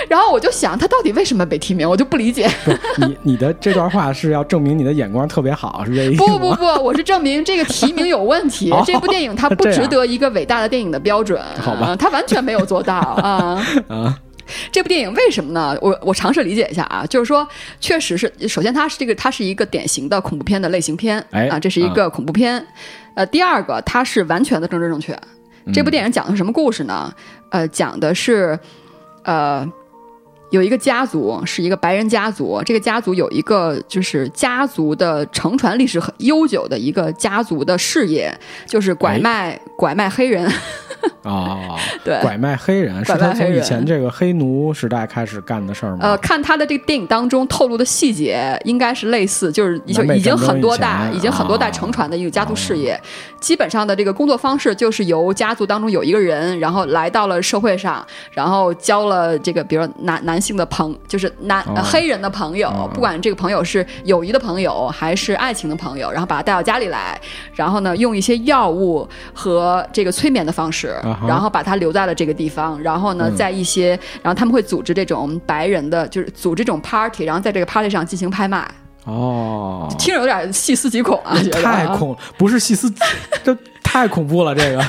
[0.08, 1.86] 然后我就想，他到底为什么被提名？
[1.86, 2.50] 我就不理解。
[2.96, 8.72] 你你的这段话是要证明你的眼光特别好，是这意思不不不，我是证明这个提名有问题。
[8.86, 11.94] 这部电影它不值得一个伟大的电影的标准，好吧？
[11.98, 14.18] 它完全没有做到啊 啊。
[14.70, 15.76] 这部电影为什么呢？
[15.80, 17.46] 我我尝试理解一下啊，就是说，
[17.80, 22.64] 确实是，首先它是这个，它是一个典型的恐怖片的类型片，啊，这是一个恐怖片。
[23.14, 25.18] 呃，第二个，它是完全的政治正确。
[25.72, 27.12] 这部电影讲的是什么故事呢？
[27.50, 28.58] 呃，讲的是，
[29.24, 29.66] 呃，
[30.50, 38.32] 有一个家族是一个白人家族，这个家族有一个就是家族的承传历史很悠久的一个家族的事业，
[38.66, 40.50] 就是拐卖拐卖黑人。
[41.28, 45.98] 啊， 对，拐卖黑人是他从以前这个黑奴时代开始干的事儿吗？
[46.02, 52.98] 呃，看他的这个电影当中透露的细节，应该是类似，就是就已经很多代，已经很多代承传的一个家族事业。
[53.38, 67.20] 基本上的这个工作方式就是由家族当中有一个人，然后来到了社会上，然后交了这个，比如男男性的朋，就是男黑人的朋友，不管这个朋友是友谊的朋友还是爱情的朋友，然后把他带到家里来，
[67.54, 70.94] 然后呢，用一些药物和这个催眠的方式。
[71.26, 73.90] 然后把他留在了这个地方，然后呢，在一些，
[74.22, 78.68] 然后他们会组织这种白人的，就是组织这种 party，然后在这个 party 上进行拍卖。
[79.04, 81.34] 哦，听着有点细思极恐啊！
[81.62, 82.92] 太恐，不是细思，
[83.42, 84.84] 这太恐怖了，这个。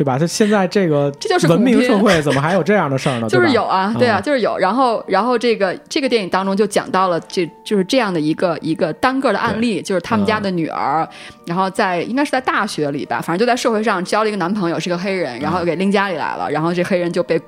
[0.00, 0.18] 对吧？
[0.18, 3.28] 就现在这个这就是文明社会，怎么还有这样的事儿呢？
[3.28, 4.56] 就是有啊，对啊，就是有。
[4.56, 11.06] 然后，然后这个这个电影当中就讲到了，这就是这样的一个一个单个的案例，就是他们家的女儿，
[11.44, 17.38] 然后在应该是在大学里吧，反正就在社会上交了一个男朋友，是个黑人，然后给拎家里来了，然后这黑人就被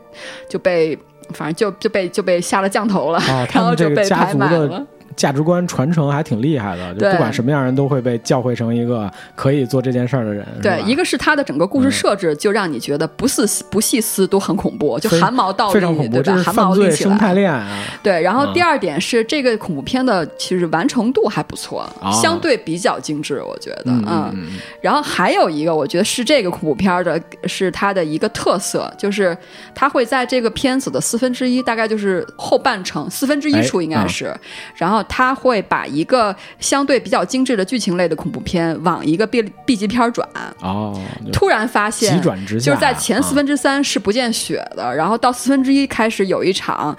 [0.47, 0.95] 就被
[1.33, 3.19] 反正就就被就被下了降头了，
[3.55, 4.87] 然后就被拍卖了。
[5.17, 10.47] 价值观传承还挺厉害的，就不管什么样人都会被教会成一个可以做这件事儿的人。
[10.63, 17.85] 对，一个是他的整个故事设置就让你觉得不细不细思都很恐怖，就汗毛倒立，非常恐怖，这是犯罪生态链啊。
[18.03, 21.87] 对，然后第二点是这个恐怖片的其实完成度还不错，
[22.23, 24.35] 相对比较精致，我觉得嗯。
[24.81, 29.37] 然后还有一个，我觉得是这个恐怖片的是它的一个特色，就是
[29.75, 34.35] 它会在这个片子的四分之一，大概就是后半程四分之一处应该是，
[34.75, 35.02] 然后。
[35.05, 40.29] 他会把一个相对比较精致的剧情类的恐怖片往一个 B B 级片转。
[40.61, 40.99] 哦，
[41.33, 46.97] 突然发现急转直下，就是在前四分之三是不见血的，然后到四分之一开始有一场。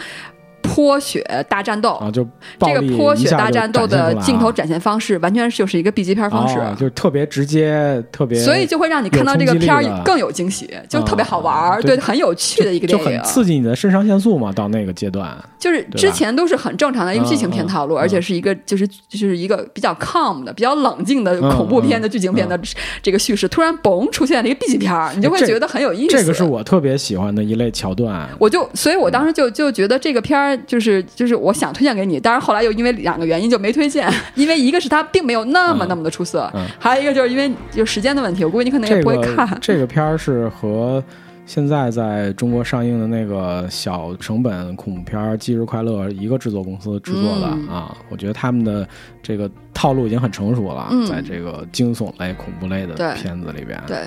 [0.63, 2.28] 泼血大战斗啊，就
[2.60, 14.52] 这个泼血大战斗的镜头展现方式，完全就是一个 B 级片方式，就是特别直接，特别，所以就会让你看到这个片儿更有惊喜，就特别好玩儿，对，很有趣的一个电影，就很刺激你的肾上腺素嘛。
[14.54, 22.58] 到那个阶段，就是之前都是很正常的一个剧情片套路，而且是一个就是就是一个比较 calm 的、比较冷静的恐怖片的剧情片的
[23.02, 26.15] 这个叙事，突然嘣出现了一个 B 级片儿，你就会觉得很有意思。
[26.15, 30.52] 这个是我特别喜欢的一类桥段，我就所以，我当时就就觉得这个片儿。
[30.65, 39.57] 就是就是我想推荐给你，但是后来又因为两个原因就没推荐， 因为一个是它并没有那么那么的出色，还有一个就是因为就时间的问题，我估计你可能也不会看。
[39.61, 41.03] 这个片儿是和
[41.45, 48.87] 现在在中国上映的那个小成本恐怖片《忌日快乐》一个制作公司制作的啊，我觉得他们的
[49.21, 49.49] 这个。
[49.73, 53.97] 套路已经很成熟了，在这个惊悚类、恐怖类的片子里边，对，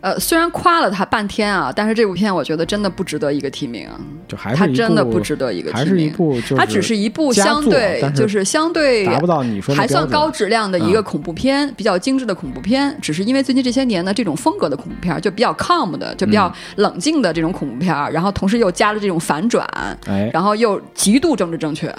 [0.00, 3.88] 呃，虽然夸了他半天啊，但是这部片我觉得真的不值得一个提名，
[4.28, 19.66] 就还是他真的不值得一个提名，还是一部，它只是一部相对就是相对达不到你说还算高质量的一个恐怖片，比较精致的恐怖片，只是因为最近这些年呢，这种风格的恐怖片就比较 calm 的，就比较冷静的这种恐怖片，然后同时又加了这种反转，
[20.06, 21.92] 哎，然后又极度政治正确。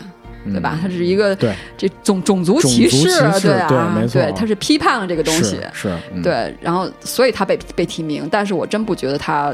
[0.45, 0.78] 对吧？
[0.82, 3.08] 它是一个对这种种族歧视，
[3.41, 9.54] 对啊，对，它是批判了这个东西，是，对，然后所以他被被提名，但是我真不觉得他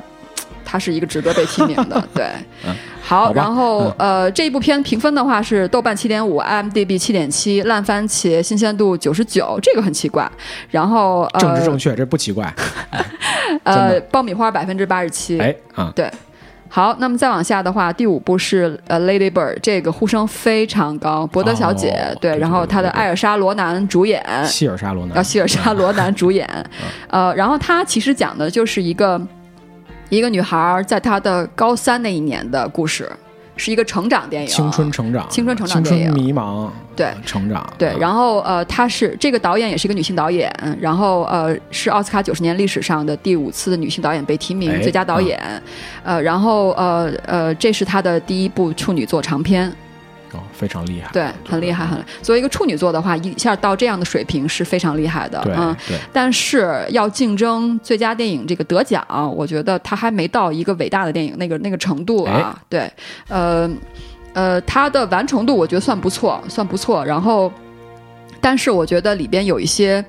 [0.63, 2.27] 他是一个值得被提名的， 对，
[3.01, 10.31] 好，然后呃，这一部片评分的话是豆瓣七点五，IMDB 七点七，烂番茄新鲜度九十九，这个很奇怪，
[10.69, 12.53] 然后政治正确，这不奇怪，
[13.63, 16.09] 呃，爆米花百分之八十七，哎啊，对。
[16.75, 26.45] 好，那么再往下的话，第五部是呃《Lady Bird》，这个呼声非常高，博德小姐对，然后她的艾尔莎罗南主演，希尔莎罗南，啊，希尔莎罗南主演，
[27.07, 29.21] 呃，然后她其实讲的就是一个
[30.09, 33.09] 一个女孩在她的高三那一年的故事。
[33.57, 37.95] 是一个成长电影，青春成长，青春成长电影，迷茫，对，成长，对。
[37.99, 45.39] 然后呃，她是这个导演也是一个女性导演，然后呃，是奥斯卡九十年历史上的第五次的女性导演被提名最佳导演，
[46.03, 49.71] 呃，然后呃呃，这是她的第一部处女作长片。
[50.53, 52.03] 非常厉害，对，很厉害，很。
[52.21, 55.97] 作为一个处女座的话，一下到这样的水平是非常厉害的，嗯，对。
[56.11, 62.59] 但是要竞争最佳电影这个得奖，我觉得他还没到一个伟大的电影那个那个程度啊。
[62.69, 62.91] 对，
[63.27, 63.69] 呃，
[64.33, 67.05] 呃，他的完成度我觉得算不错，算不错。
[67.05, 67.51] 然后，
[68.39, 70.03] 但是我觉得里边有一些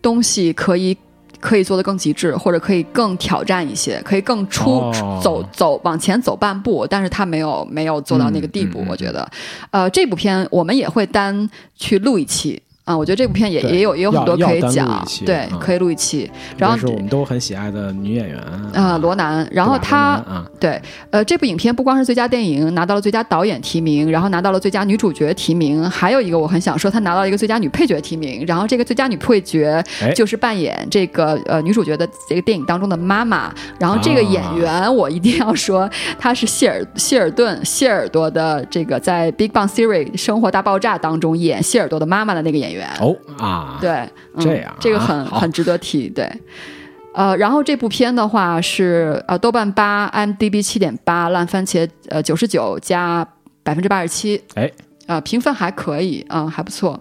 [0.00, 0.96] 东西可以。
[1.40, 9.28] 可以做得更极致，或者可以更挑战一些，可以更出走走往前走半步，但是他没有没有做到那个地步，我觉得，
[9.70, 12.62] 呃，这部片我们也会单去录一期。
[12.84, 16.28] 啊，我觉得这部片也也有也有很多可以讲，对，可以录一期。
[16.56, 18.36] 然后是我们都很喜爱的女演员
[18.72, 19.46] 啊，罗南。
[19.52, 20.20] 然后她，
[20.58, 28.44] 对，呃，这部影片不光是最佳电影拿到了最佳导演提名，然后拿到了最佳女主角提名，还有一个我很想说，她拿到了一个最佳女配角提名。
[28.44, 29.80] 然后这个最佳女配角
[30.16, 33.54] 就是扮演这个呃女主角的这个电影当中的妈妈。
[33.78, 35.88] 然后这个演员我一定要说，
[36.18, 42.79] 她是谢尔谢尔顿谢耳朵的这个在《Big Bang Theory》生活大爆炸当中演谢耳朵的妈妈的那个演员。
[43.00, 46.08] 哦啊，对，这样，这个很很值得提。
[46.08, 46.30] 对，
[47.14, 53.26] 呃，然后这部片的话是呃豆瓣八，IMDB 七点八，烂番茄呃九十九加
[53.62, 54.70] 百分之八十七，哎，
[55.06, 57.00] 呃评分还可以，嗯，还不错。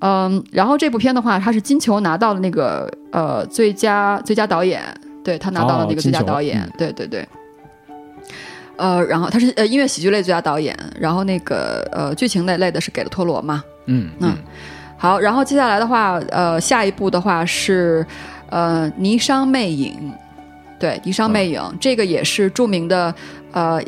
[0.00, 4.82] 嗯，然后这部片的话，他是金球拿到了那个呃最佳最佳导演，
[5.22, 7.26] 对他拿到了那个最佳导演，对对对。
[8.76, 13.62] 呃，然后他是呃音乐喜剧类最佳导演，然后那个呃剧情类类的是给了托罗嘛。
[13.84, 14.34] 嗯嗯，
[15.00, 18.06] 好，然后接下来的话，呃，下一步的话是，
[18.50, 20.12] 呃，《霓裳魅影》，
[20.78, 23.14] 对，《霓裳魅影》这个也是著名的，
[23.52, 23.82] 呃。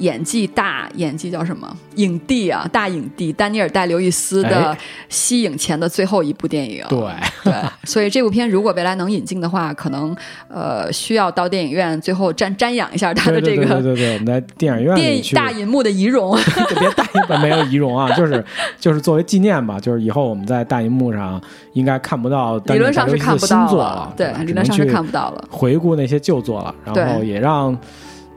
[0.00, 1.74] 演技大，演技叫什么？
[1.96, 4.76] 影帝啊，大影帝丹尼尔戴刘易斯的
[5.08, 6.84] 息影前的最后一部电影。
[6.88, 6.98] 对
[7.44, 10.16] 对，所以这部片如果未来能引进的话，可能
[10.48, 13.66] 呃需要到电影院最后瞻瞻仰一下他的这个。
[13.66, 16.36] 对对对，我们在电影院电大银幕的仪容。
[16.78, 18.44] 别大银幕 没有仪容啊，就是
[18.78, 21.40] 就是作为纪念吧，就是以后我们在大银幕上
[21.74, 22.56] 应该看不到。
[22.66, 25.44] 理论上是看不到了，对，理论上是看不到了。
[25.50, 27.76] 回顾那些旧作了，然后也让。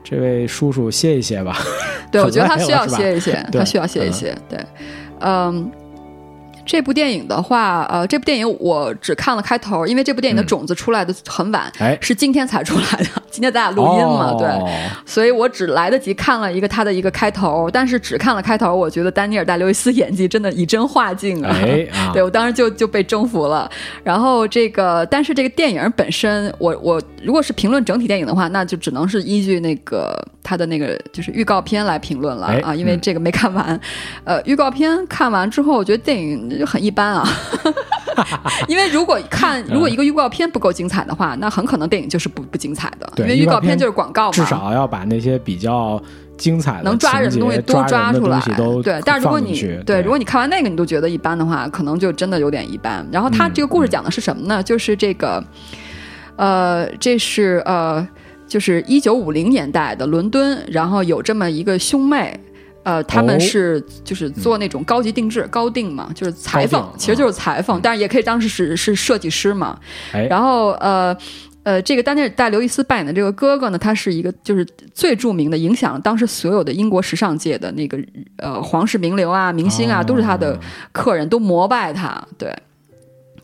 [0.04, 1.56] 这位叔叔歇一歇吧，
[2.12, 4.58] 对我觉得他需要歇一歇，他需要歇一歇，对，
[5.20, 5.72] 嗯。
[6.66, 13.22] 这部电影的话，呃，这部电影我只看了开头，因为这部电影的种子出来的很晚，是今天才出来的。
[13.34, 14.48] 今天咱俩录音嘛，对，
[15.04, 21.52] 所以我只来得及看了一个他的一个开头，但是只看了开头，我觉得丹尼尔戴刘易斯演技真的以真化境啊，
[22.14, 23.68] 对我当时就就被征服了。
[24.04, 33.80] 然后这个，但是这个电影本身，我我如果是评论整体电影的话，那就只能是依据那个他的那个就是预告片来评论了啊，因为这个没看完。
[34.22, 36.44] 呃，预告片看完之后，我觉得电影。
[36.44, 37.26] 就很一般啊，
[38.68, 43.10] 因为如果看如果一个预告片不够精彩的话，那很可能电影就是不不精彩的。
[43.24, 46.00] 因为预告片就是广告嘛，至少要把那些比较
[46.36, 48.40] 精彩、能抓人的东西都抓出来。
[48.82, 49.54] 对，但是如果你
[49.86, 53.06] 对如果你看完那个你都觉得一般的话，可能就真的有点一般。
[53.10, 54.62] 然后他这个故事讲的是什么呢？
[54.62, 55.42] 就是这个，
[56.36, 58.06] 呃，这是呃，
[58.46, 62.38] 就是一九五零年代的伦敦，然后有这么一个兄妹。
[62.82, 69.78] 呃，他们是就是做那种高级定制、高定嘛，就是裁缝，其实就是裁缝，但是也可以当时是是设计师嘛。
[70.28, 71.16] 然后呃
[71.64, 77.98] 呃，这个丹尼尔戴刘易斯扮演的这个哥哥呢，他是一个就是最著名的，影响当时所有的英国时尚界的那个
[78.36, 80.60] 呃皇室名流啊、明星啊，都是他的
[80.92, 82.22] 客人，都膜拜他。
[82.38, 82.54] 对。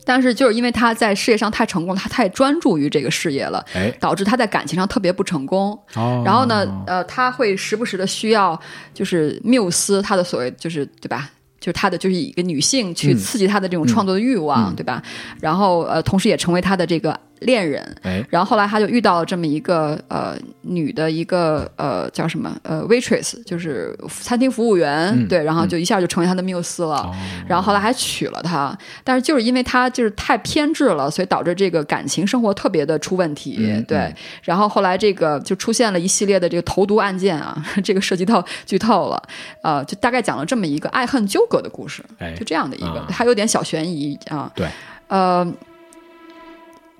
[0.03, 3.63] 但是就是因为他在事业上太成功，他太专注于这个事业了，
[3.99, 5.77] 导致他在感情上特别不成功。
[6.25, 8.59] 然后呢，呃，他会时不时的需要
[8.93, 11.29] 就是缪斯，他的所谓就是对吧？
[11.59, 15.01] 就是他的就是一个女性去刺激他的这种创作的欲望，对吧？
[15.39, 17.19] 然后呃，同时也成为他的这个。
[17.41, 17.95] 恋人，
[18.29, 27.11] 然后后来他就遇到了这么一个呃女的一个呃叫什么呃 waitress，就是餐厅服务员，对，然后就一下就成为他的缪斯了，
[27.47, 39.21] 然后后来还娶了她，但是就是因为他就是太偏执了，所以导致这个感情生活特别的出问题，对，然后后来这个就出现了一系列的这个投毒案件啊， 这个涉及到剧透了，
[39.63, 42.03] 呃，就大概讲了这么一个爱恨纠葛的故事，
[42.37, 44.67] 就这样的一个，还有点小悬疑啊，对，
[45.07, 45.51] 呃。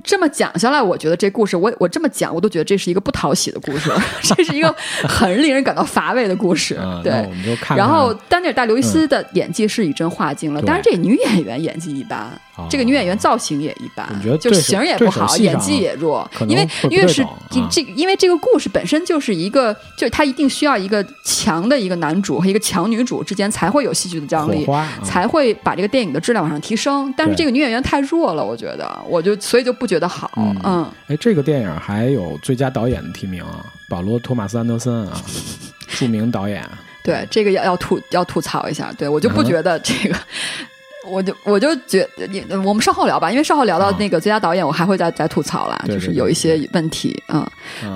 [0.04, 3.92] 这么讲下来，我觉得这故事，我我这么讲，我都觉得这是一个不讨喜的故事，
[4.36, 4.74] 这是一个
[5.08, 6.80] 很令人感到乏味的故事。
[7.04, 7.30] 对，
[7.76, 12.32] 然后丹尼尔·戴刘易斯的演技是以真画境了，但是这女演员演技一般。
[12.70, 14.08] 这个女演员造型也一般，
[14.40, 16.30] 就型也不好，演技也弱。
[16.48, 17.26] 因为因为是
[17.72, 24.68] 这因为这个故事本身就是一个，就是它一定需要一个强的一个男主和一个强女主之间才会有戏剧的张力，
[25.04, 27.12] 才会把这个电影的质量往上提升。
[27.18, 30.32] 但是这个女演员太弱了，我觉得，我就所以就不觉得好。
[30.38, 35.22] 嗯，哎，这个电影还有最佳导演的提名啊，保罗·托马斯·安德森啊，
[36.00, 36.64] 著名导演。
[37.04, 40.16] 对，这个要要吐要吐槽一下，对我就不觉得这个。
[41.10, 47.46] 我就我就觉你我们稍后聊吧，因为稍后聊到那个最佳导演，我还会再再吐槽啦，就是有一些问题，嗯，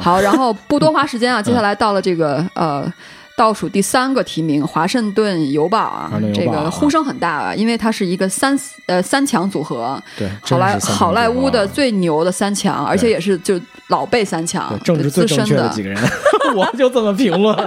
[0.02, 2.92] 好，然后不多花时间啊，接下来到了这个呃。
[3.38, 13.60] 倒数第三个提名，《华盛顿邮报》啊，这个呼声很大啊，因为它是一个三呃三强组合，对，好莱好莱坞的最牛的三强，而且也是就
[13.90, 15.68] 老辈三强，政治最正确的。
[15.70, 16.02] 几个人，
[16.54, 17.56] 我就这么评论。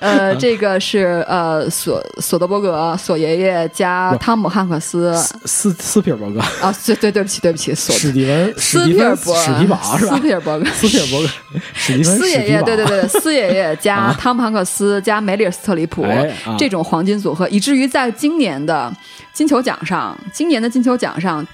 [0.00, 5.14] 呃，这个是呃索索德伯格索爷爷加汤姆汉克斯
[5.44, 10.16] 斯斯皮尔伯格啊，对对对不起对不起，史蒂文斯皮尔伯史蒂堡是吧？
[10.16, 11.28] 斯皮尔伯格斯皮尔伯格
[11.74, 13.76] 史蒂文斯爷爷对对对斯爷爷。
[13.80, 16.04] 加汤姆汉克斯加梅丽尔斯特里普
[16.58, 18.92] 这种黄金组合，以至于在今年的
[19.32, 21.46] 金球奖上，今年的金球奖上，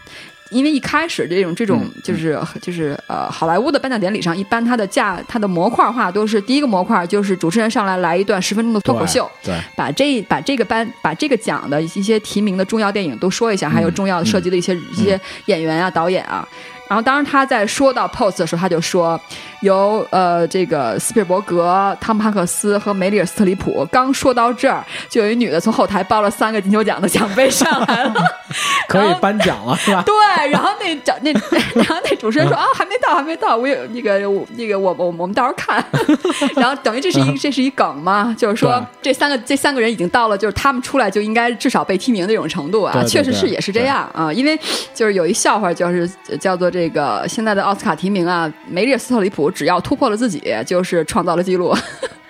[0.50, 16.46] 因为一开始这种这种就是就是呃好莱坞的颁奖典礼上，一般它的价它的模块化都是第一个模块就是主持人上来来一段十分钟的脱口秀，对，把这把这个颁把这个奖的一些提名的重要电影都说一下，还有重要的涉及的一些一些演员啊导演啊。
[16.88, 19.20] 然后，当时他在说到 pose 的时候，他就说，
[19.60, 28.14] 由呃这个斯皮尔伯格、汤姆汉克斯和梅里尔斯特里普刚说到这儿，就有一女的从后台抱了三个金球奖的奖杯上来了，
[28.86, 30.02] 可以颁奖了是吧？
[30.04, 31.32] 对，然后那奖那
[31.74, 34.18] 然后那主持人说啊，还没到，还没到， 我有那个
[34.56, 35.84] 那个我我我们到时候看，
[36.56, 44.58] 然后等于这是一这是一梗嘛，就是说这三个这三个人已经到了，就是他们出来就应该至少被提名的这种程度啊，确实是也是这样啊，因为
[44.94, 46.66] 就是有一笑话就是叫做。
[46.76, 51.74] 这个现在的奥斯卡提名啊，梅丽尔斯特里普只要突破了自己，就是创造了记录。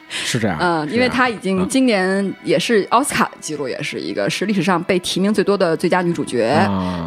[0.08, 6.56] 是这样， 嗯，因为她已经今年也是奥斯卡的记录，也是一个是历史上被提名最多的最佳女主角，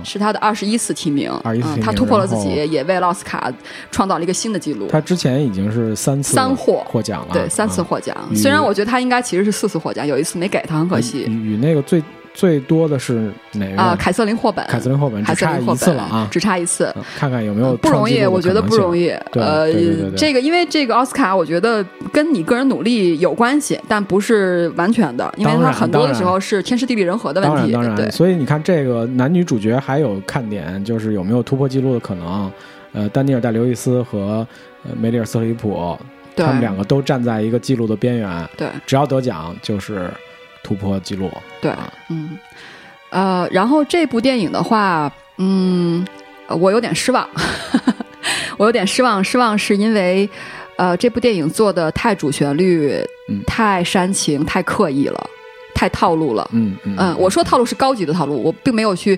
[0.03, 1.31] 是她的二十一次提名。
[1.41, 3.51] 二十一次提名，她突破了自己，也为了奥斯卡
[3.89, 4.87] 创造了一个新的记录。
[4.87, 8.15] 她之前已经是三次三获获奖了，对，三次获奖。
[8.35, 11.21] 虽然我觉得她应该其实是四次获奖，有一次没给她，很可惜。
[11.21, 12.03] 与那个最。
[12.39, 13.93] 最多的是哪个啊？
[13.99, 18.25] 凯瑟琳霍本，凯瑟琳霍本只差一次了啊，只差一次，看看有没有不容易？
[18.25, 19.09] 我觉得不容易。
[19.33, 19.69] 呃，
[20.15, 27.73] 这个因为这个奥斯卡，我觉得跟你个人努力有关系，但不是完全的，因为它很多的时候是天时地利人和的问题。
[27.73, 28.09] 当然，对。
[28.09, 32.49] 所以你看，这个男女主角还有看点，就是有没有突破记录的可能？
[32.93, 34.47] 呃，丹尼尔戴刘易斯和
[34.97, 35.97] 梅丽尔斯特里普，
[36.37, 38.49] 他们两个都站在一个记录的边缘。
[38.57, 40.09] 对，只要得奖就是
[40.69, 41.31] 突破记录。
[41.59, 41.73] 对，
[42.09, 42.37] 嗯。
[43.09, 46.05] 呃，然后这部电影的话，嗯，
[46.47, 47.27] 我有点失望，
[48.55, 50.29] 我有点失望，失望是因为，
[50.77, 52.93] 呃，这部电影做的太主旋律，
[53.47, 55.29] 太煽情，太刻意了。
[55.73, 59.17] 太套路了，嗯嗯，我说套路是高级的套路，我并没有去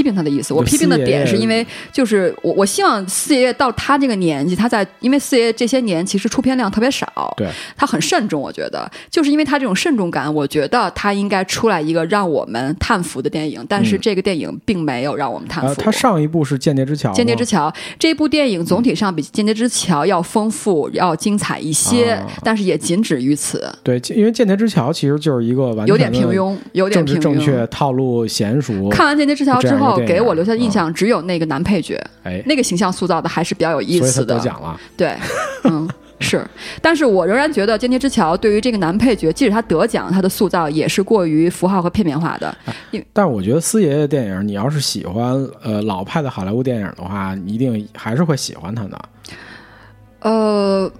[0.00, 0.54] 批评他的意思。
[0.54, 7.46] 我批评的点是因为，就是我我希望四爷爷到他这个年纪，他在因为四爷爷这些年其实出片量特别少，对，
[7.76, 8.40] 他很慎重。
[8.40, 13.62] 我觉得就是因为他这种慎重感，我觉得他应该出来一个让我们叹服的电影。
[13.68, 15.82] 但是这个电影并没有让我们叹服。
[15.82, 23.70] 他上一部是《间谍之桥》，《间谍之桥》这部电影总体上比《间谍之桥》要丰富、要精彩一些，但是也仅止于此。
[23.82, 25.86] 对，因为《间谍之桥》其实就是一个完全。
[25.86, 27.20] 有点平庸，有点平庸。
[27.20, 28.88] 正确，套路娴熟。
[28.88, 34.34] 看完《间谍之桥》之后，给我留下的印象只有那个男配角，哎，那个形象塑造的还是比较有意思的。
[34.34, 35.16] 得奖了，对，
[35.64, 35.88] 嗯，
[36.18, 36.46] 是。
[36.82, 42.56] 但是我仍然觉得《间谍之桥》对于这个男配角，即使他得奖，他的塑造也是过于符号和片面化的。
[43.12, 49.00] 但是我觉得四爷爷电影，你要是喜欢呃老派的好莱坞电影的话，你一定还是会喜欢他的。
[50.20, 50.90] 呃，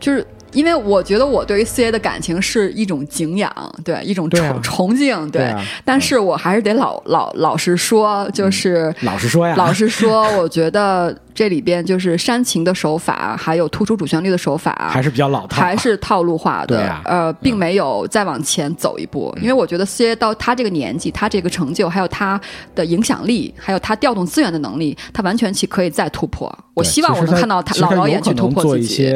[0.00, 0.26] 就是。
[0.52, 3.50] 因为我觉得我对于四爷的感情是一种敬仰，
[3.84, 5.54] 对一种崇崇敬，对。
[5.84, 19.36] 但是我还是得老老老实说，就是老实说呀， 老实说，我觉得这里边就是煽情的手法，还有突出主旋律的手法，还是比较老套，还是套路化的，呃，并没有再往前走一步。
[19.40, 22.40] 因为我觉得四爷到他这个年纪，他这个成就，还有他
[22.74, 26.52] 的影响力，还有他调动资源的能力，他完全其可以再突破。
[26.74, 29.12] 我希望我能看到他老导演去突破自己。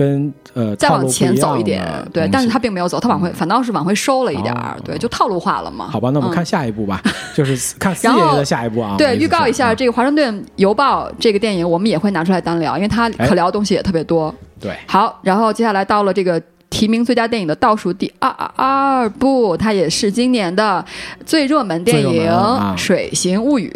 [0.00, 5.90] 跟呃再往前走一点，对，但是他并没有走，他往回反倒是往回收了一点儿，对，就套路化了嘛。
[5.90, 7.02] 好吧，那我们看下一步吧，
[7.36, 8.94] 就是看四爷爷的下一步 啊。
[8.96, 14.34] 对，预告一下这个《华盛顿邮报》这个电影，我们也会拿出来单聊，因为它可聊的东西也特别多。
[14.58, 16.40] 对，好，然后接下来到了这个。
[16.70, 20.82] 提名最佳电影的倒数第二二部，它也是今年的
[21.26, 22.30] 最热门电影
[22.76, 23.70] 《水形物语》，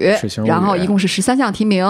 [0.46, 1.84] 然后一共是十三项提名。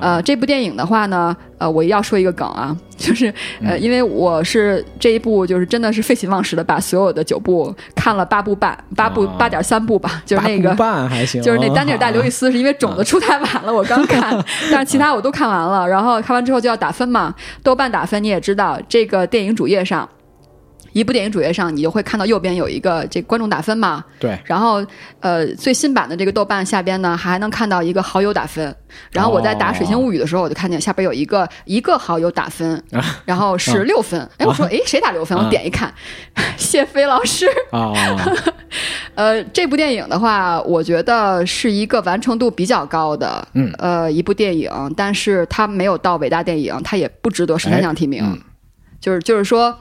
[0.00, 3.32] 呃，这部电影的话呢，呃，我要说一个梗啊， 就是
[3.64, 14.38] 呃，因为我是这一部就是真的是废寝忘食的把所有的九部看了八部半，八部八点三部吧，就是那个半还行，就是那丹尼尔戴刘易斯是因为种子出太晚了，我刚看，
[14.70, 15.88] 但是其他我都看完了。
[15.88, 20.06] 然后看完之后就要打分嘛，豆瓣打分你也知道，这个电影主页上。
[20.92, 24.04] 一部电影主页上，你就会看到右边有一个这观众打分嘛？
[24.18, 24.38] 对。
[24.44, 24.84] 然后，
[25.20, 28.74] 呃，最新版的这个豆瓣下边呢，还能看到一个好友打分。
[29.10, 32.80] 然后我在打《水星物语》的时候，我就看见下边有一个一个好友打分，
[33.24, 34.20] 然后 是六分。
[34.38, 35.36] 哎，我说，哎，谁打六分？
[35.36, 35.92] 我点一看，
[36.56, 37.46] 谢飞老师。
[37.72, 37.92] 啊。
[39.16, 48.40] 呃，这部电影的话，我觉得是一个完成度比较高的，嗯，呃，一部电影，但是它没有到伟大电影，它也不值得十三项提名。
[49.00, 49.76] 就是就是说。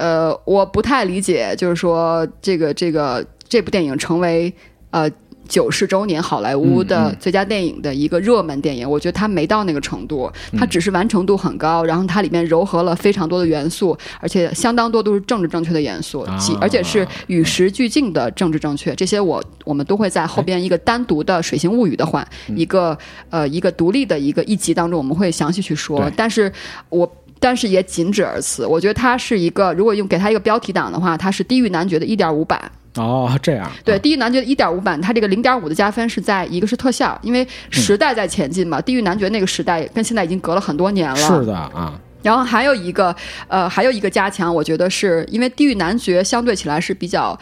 [0.00, 4.50] 呃，我不太理解，就是说这个这个这部电影成为
[4.90, 5.10] 呃
[5.46, 16.26] 九十周年好莱坞的最佳电影的一个热门电影，我觉得它没到那个程度，它只是完成度很高，然后它里面糅合了非常多的元素，而且相当多都是政治正确的元素，
[16.60, 22.96] 而且是与时俱进的政治正确，这些我我们都会在后边一个单独的《水形物语》的话，一个
[23.28, 26.50] 呃一个独立的一个一集当中，我们会详细去说，但是
[26.88, 27.12] 我。
[27.40, 28.64] 但是也仅止而此。
[28.64, 32.60] 我觉得它是一个，如果用给它一个标题党的话，它是《地狱男爵》的一点五版。
[32.96, 33.68] 哦，这样。
[33.84, 41.16] 对，《地狱男爵》的一点五版，它这个零点五的加分是在一个是特效，因为时代在前进嘛，《地狱男爵》那个时代跟现在已经隔了很多年了。
[41.16, 41.98] 是的啊。
[42.22, 43.16] 然后还有一个，
[43.48, 47.38] 呃，还有一个加强，我觉得是因为《地狱男爵》相对起来是比较。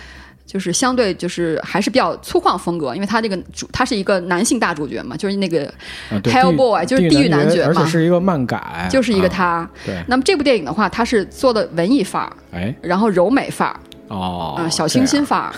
[0.49, 5.71] 就是相对就是还是比较粗犷风格，因为他这个主他是一个男性大主角嘛，就是那个
[6.23, 9.69] Hellboy，就是地狱男爵嘛，而且是一个漫改，就是一个他。
[9.85, 13.79] 对，那么这部电影的话，他是做的文艺范儿，哎，然后柔美范儿。
[14.09, 15.53] 哦，啊，小清新范儿，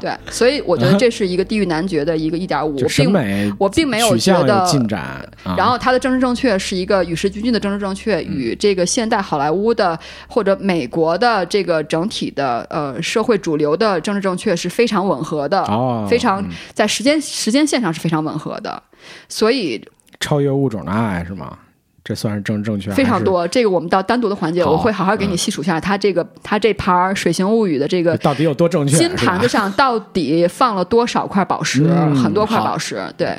[0.00, 5.26] 对， 所以我觉得这是一个地狱男爵的一个一点五，并我并没有觉得进展。
[5.56, 9.98] 然后他的政治正确是一个与时俱进的政治正确，与这个现代好莱坞的
[10.28, 15.64] 或者美国的这个整体的呃社会主流的政治正确是非常吻合的，
[16.08, 18.82] 非常在时间时间线上是非常吻合的，
[19.28, 19.82] 所以
[20.20, 21.58] 超越物种的爱是吗？
[22.04, 23.46] 这算是正正确，非常多。
[23.46, 28.96] 这个我们到单独的环节，我会好好给你细数一下，它这个它这盘《水形物语》的这个到底有多正确？
[28.96, 31.84] 金盘子上到底放了多少块宝石？
[32.14, 33.36] 很多块宝石，对，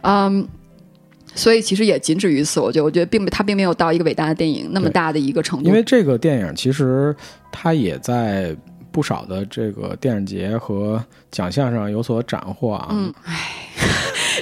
[0.00, 0.44] 嗯，
[1.32, 2.58] 所以其实也仅止于此。
[2.58, 5.68] 我觉得，我觉得并它并没有到一个伟大的电影那么大的一个程度。
[5.68, 7.14] 因为这个电影其实
[7.52, 8.52] 它也在
[8.90, 11.00] 不少的这个电影节和
[11.30, 12.88] 奖项上有所斩获啊。
[12.90, 13.61] 嗯，唉。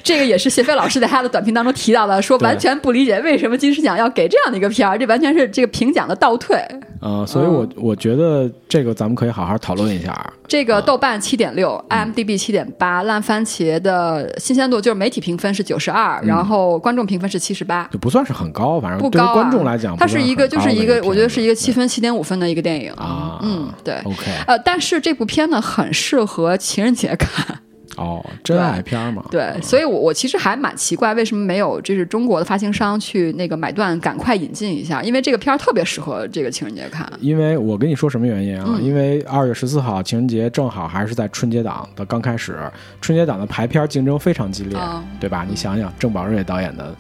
[0.03, 6.59] 这个也是谢飞老师在他的短评当中提到的，说完全不理解为什么金狮奖要给这样的一个片儿，这完全是这个评奖的倒退。
[7.01, 10.32] 呃，所以我我觉得这个咱们可以好好讨论一下。
[10.46, 19.32] 这个豆瓣七点六，IMDB 七点八，烂番茄的新鲜度就是媒体评分是九十二，然后观众评分是七十八，就不算是很高，反正不高。
[19.32, 23.38] 观众来讲，它是一个就是一个，我觉得是一个七分七点五分的一个电影啊。
[23.42, 23.94] 嗯，对。
[24.05, 27.61] OK，呃，但是这部片呢，很适合情人节看。
[28.01, 29.22] 哦，真爱片嘛？
[29.30, 35.03] 对，所以，我我其实还蛮奇怪，为什么没有就是中国的发行商去那个买断，赶快引进一下？
[35.03, 37.07] 因为这个片儿特别适合这个情人节看。
[37.20, 38.78] 因为我跟你说什么原因啊？
[38.80, 42.59] 因为二月十四号情人节正好还是在春节档的刚开始，
[43.03, 44.78] 春节档的排片竞争非常激烈，
[45.20, 45.44] 对吧？
[45.46, 46.96] 你想想，郑宝瑞导演的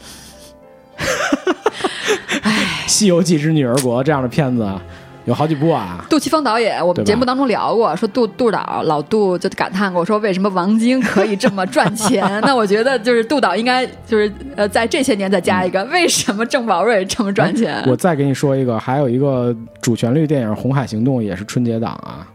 [2.86, 4.70] 《西游记之女儿国》这样的片子。
[5.26, 6.04] 有好几部啊！
[6.08, 12.24] 杜琪峰导演，我们节目当中聊过，说杜杜导老杜就感叹过，说为什么王晶可以这么赚钱？
[12.42, 17.82] 那我觉得就是杜导应该就是呃，在这些年再加一个，为什么郑宝瑞这么赚钱？
[17.86, 22.26] 我再给你说一个，还有一个主旋律电影《红海行动》也是春节档啊，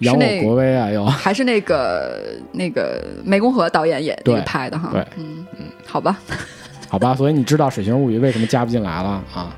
[0.00, 2.20] 扬我国威啊，又还是那个
[2.52, 6.18] 那个湄公河导演演拍的哈，对，嗯嗯，好吧。
[6.94, 9.50] 好吧，所以你知道《水形物语》为什么加不进来了啊？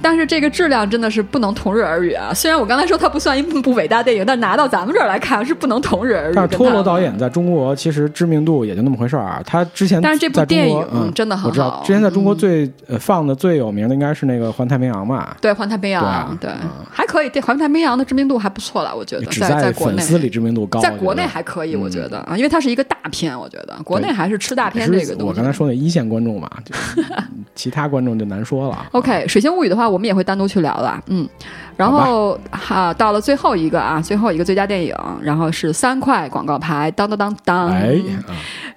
[0.00, 2.32] 但是这个质量真的是不能同日而语啊！
[2.32, 6.34] 虽然我刚才说它不算一部伟大电影，但拿到咱们这儿来看是不能同日而语。
[6.36, 9.42] 但是托罗导演在中国其实知名度也就那么回事儿啊。
[9.44, 11.48] 他之前但是这部电影真的很好。
[11.48, 15.36] 我知道之前在中国最呃放的最有名的应该是那个《环太平洋》吧。
[15.40, 16.48] 对，《环太平洋》对
[16.88, 25.24] 还可以，对《环太平洋》的知名度还不错了，我觉得在在粉丝里知名度高，在国内还可以，我觉得啊，因为它是一个大片，我觉得国内还是吃大片这个东西。
[25.24, 26.50] 我刚才说那一线观众嘛。
[27.54, 28.86] 其他观众就难说了。
[28.92, 31.02] OK，《水星物语》的话，我们也会单独去聊的。
[31.06, 31.28] 嗯，
[31.76, 37.68] 然后哈，到了最后一个啊，最后一个最佳电影，然后是三块广告牌，当当当当。
[37.68, 37.96] 哎，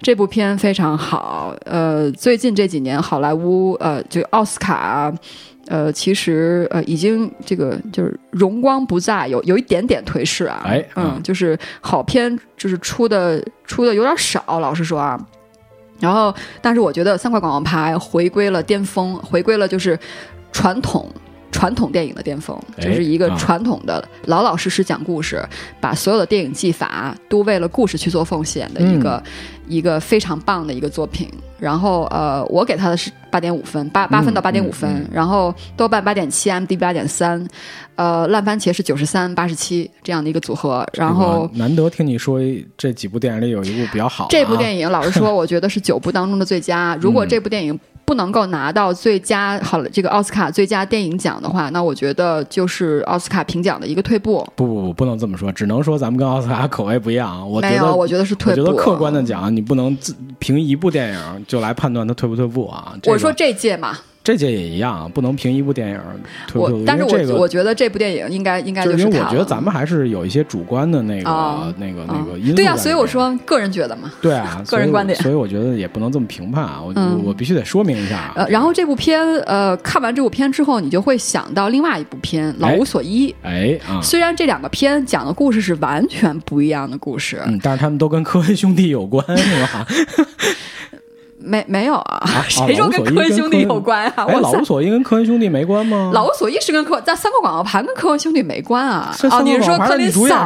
[0.00, 1.54] 这部片非常好。
[1.64, 5.12] 呃，最近这几年好莱坞呃，就奥斯卡。
[5.66, 10.62] 呃，其实呃，已经这个就是荣光不再，有有一点点颓势啊。
[10.64, 15.20] 哎，嗯，就是好片就是出的出的有点少，老实说啊。
[15.98, 19.98] 然后，但是我觉得三块广告牌回归了巅峰，回归了就是
[20.52, 21.10] 传统。
[21.50, 25.42] 传统电影的巅峰，就是一个传统的老老实实讲故事，
[25.80, 29.22] 把所有的电影技法都为了故事去做奉献的一个
[29.66, 31.28] 一个非常棒的一个作品。
[31.58, 35.04] 然后呃，我给他的是八点五分，八八分到八点五分。
[35.12, 37.44] 然后豆瓣八点七，M D 八点三，
[37.96, 40.86] 呃，烂番茄是九十三八十七这样的一个组合。
[40.92, 42.40] 然后难得听你说
[42.76, 44.28] 这几部电影里有一部比较好。
[44.30, 46.96] 这部电影老实说，我觉得是九部当中的最佳。
[47.00, 47.78] 如果这部电影。
[48.08, 54.42] 不能够拿到最佳好了这个奥斯卡最佳电影奖的话，那我觉得就是奥斯卡评奖的一个退步。
[54.56, 57.46] 不不不，不能这么说，只能说咱们跟奥斯卡口味不一样。
[57.46, 58.62] 我觉得，我觉得是退步。
[58.62, 62.94] 我觉得客观的讲，你不能自凭一部电影就来判断它退不退步啊。
[63.04, 63.98] 我说这届嘛。
[64.28, 65.98] 这届也一样，不能凭一部电影
[66.46, 72.54] 推我，但是我我觉得这部电影应该应该就是因为我觉得咱们还是有一些主观的那个那个那个因素。
[72.54, 74.12] 对呀，所以我说个人觉得嘛。
[74.20, 75.18] 对啊， 个人观点。
[75.22, 76.92] 所以我觉得也不能这么评判啊，我
[77.24, 78.30] 我必须得说明一下。
[78.36, 83.30] 呃，然后这部片呃，看完这部片之后，你就会想到另外一部片《老无所依》。
[83.42, 89.86] 哎啊，虽然这两个片讲的故事是完全不一样的故事，嗯，但是他们都跟科恩兄弟有关，是吧？
[91.40, 92.20] 没没有 啊？
[92.48, 94.26] 谁说跟科恩兄弟有关啊？
[94.26, 96.10] 老无所依跟科恩兄弟没关吗？
[96.12, 99.14] 老无所依是跟科，但三个广告牌跟科恩兄弟没关啊。
[99.30, 100.44] 哦，你是说科林嫂？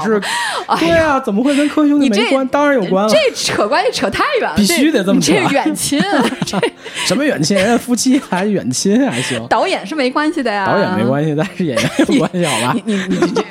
[0.79, 2.47] 对啊，怎么会跟科恩兄弟没关？
[2.49, 3.13] 当然有关了。
[3.13, 5.33] 这扯关系扯太远了，必须得这么扯。
[5.33, 6.01] 这远亲，
[6.45, 6.59] 这
[7.07, 7.57] 什么远亲？
[7.57, 9.45] 人家夫妻还远亲还行。
[9.49, 10.67] 导演是没关系的呀。
[10.67, 12.77] 导演没关系，但是演员有关系，好吧？
[12.85, 13.43] 你你你这，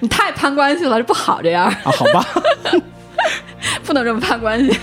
[0.00, 1.80] 你太攀关系了，这不好这样啊？
[1.84, 2.24] 好吧，
[3.84, 4.78] 不能这么攀关系。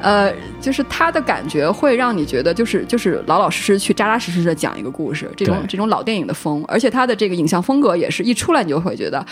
[0.00, 9.24] 呃，就是他的感觉会让你觉得，就是就是老老实实去扎扎实实的讲一个故事，这种这种老电影的风，而且他的这个影像风格也是一出来你就会觉得，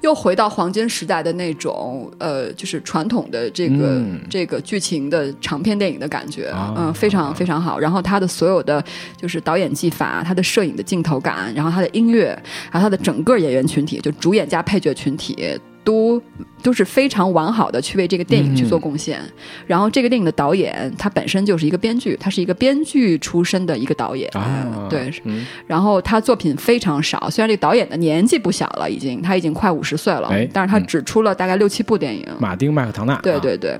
[0.00, 7.78] 又回到黄金时代的那种呃，就是传统的这个这个剧情的长篇电影的感觉，嗯，非常非常好。
[7.78, 8.82] 然后他的所有的
[9.20, 12.26] 就是导演技法，他的摄影的镜头感，然后他的音乐，
[12.70, 15.36] 然后他的整个演员群体，就主演加配角群体。
[15.84, 16.20] 都
[16.62, 19.20] 都是非常完好的去为这个电影去做贡献，
[19.66, 24.28] 然后这个电影的导演他本身就是一个编剧，他是一个编剧出身的一个导演，
[24.88, 25.12] 对，
[25.66, 32.26] 然后他作品非常少，虽然这个导演的年纪不小了，已经他已经快五十岁了，但是他只出了大概六七部电影。
[32.38, 33.78] 马丁麦克唐纳，对对对。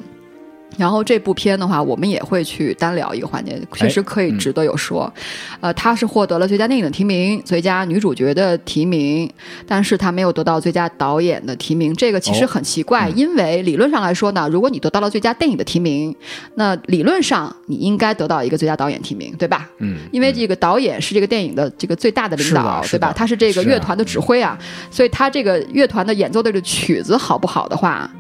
[0.77, 5.13] 然后这部片的话，我们也会去单聊一个环节，确实可以值得有说。
[5.61, 9.31] 呃，他是获得了最佳电影的提名、最佳女主角的提名，
[9.69, 11.95] 但是他没有得到最佳导演的提名。
[11.95, 16.13] 这个其实很奇怪，因为理论上来说呢，如果你得到了最佳电影的提名，
[16.57, 19.71] 那理论上你应该得到一个最佳导演提名，对吧？
[19.79, 23.13] 嗯，因为这个导演是这个电影的这个最大的领导，对吧？
[23.15, 24.59] 他是这个乐团的指挥啊，
[24.91, 28.11] 所以他这个乐团的演奏的这个曲子好不好的话。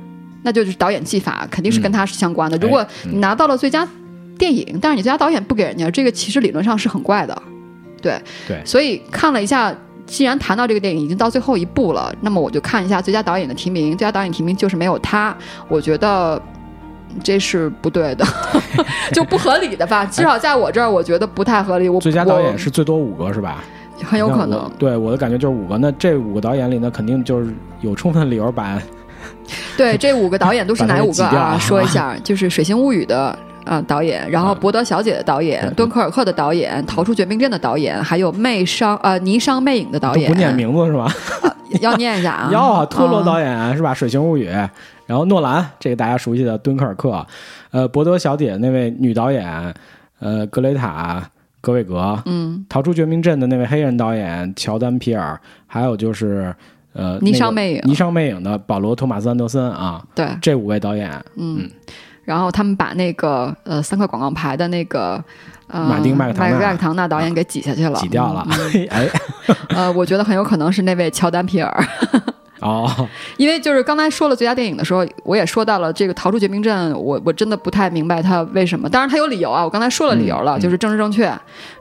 [0.44, 2.56] 那就是导演技法肯定是跟他是相关的。
[2.58, 3.86] 如果你拿到了最佳
[4.38, 7.42] 电影，但是你最佳导演不给人家，这个其实理论上是很怪的。
[8.02, 9.74] 对对，所以看了一下，
[10.04, 13.96] 既然谈到这个电影已经到最后一步了，那么我就看一下最佳导演的提名。
[13.96, 15.34] 最佳导演提名就是没有他，
[15.66, 16.40] 我觉得
[17.22, 18.26] 这是不对的，
[19.14, 20.04] 就不合理的吧？
[20.12, 21.88] 至少在我这儿，我觉得不太合理。
[21.88, 23.64] 我最佳导演是最多五个是吧？
[24.02, 24.70] 很有可能。
[24.78, 25.78] 对我的感觉就是五个。
[25.78, 28.78] 那这五个导演里呢，肯定就是有充分理由把。
[29.76, 31.58] 对，这五个导演都是哪五个啊？
[31.58, 40.30] 说一下，就是《水星物语》的啊导演，然后《博德小姐》的导演，《敦刻尔克》的导演，《逃出绝命镇》的导演，还有《魅商》呃《霓裳魅影》的导演。
[40.30, 41.12] 不念名字是吧？
[41.80, 42.50] 要念一下啊！
[42.52, 43.92] 要啊，托罗导演是吧？
[43.94, 44.48] 《水形物语》，
[45.06, 47.10] 然后诺兰，这个大家熟悉的《敦刻尔克》，
[47.72, 49.74] 呃，《博德小姐》那位女导演，
[50.20, 51.20] 呃，格雷塔·
[51.60, 56.54] 格韦格，嗯，《逃出绝命镇》的那位黑人导演乔丹·皮尔，还有就是。
[56.94, 61.68] 呃，霓裳魅影，霓裳魅影的保罗·托马斯·安德森啊，对，这五位导演，嗯，
[62.24, 65.22] 然后他们把那个呃三块广告牌的那个
[65.66, 68.46] 呃马丁·麦克唐纳导演给挤下去了，挤掉了，
[68.90, 69.08] 哎，
[69.74, 71.84] 呃，我觉得很有可能是那位乔丹·皮尔，
[72.64, 72.90] 哦，
[73.36, 78.88] 因为就是刚才说了最佳电影的时候，我也说到了这个《逃出绝命镇》，我我真的不太明白他为什么。
[78.88, 81.30] 当然他有理由啊，我刚才说了理由了，就是政治正确，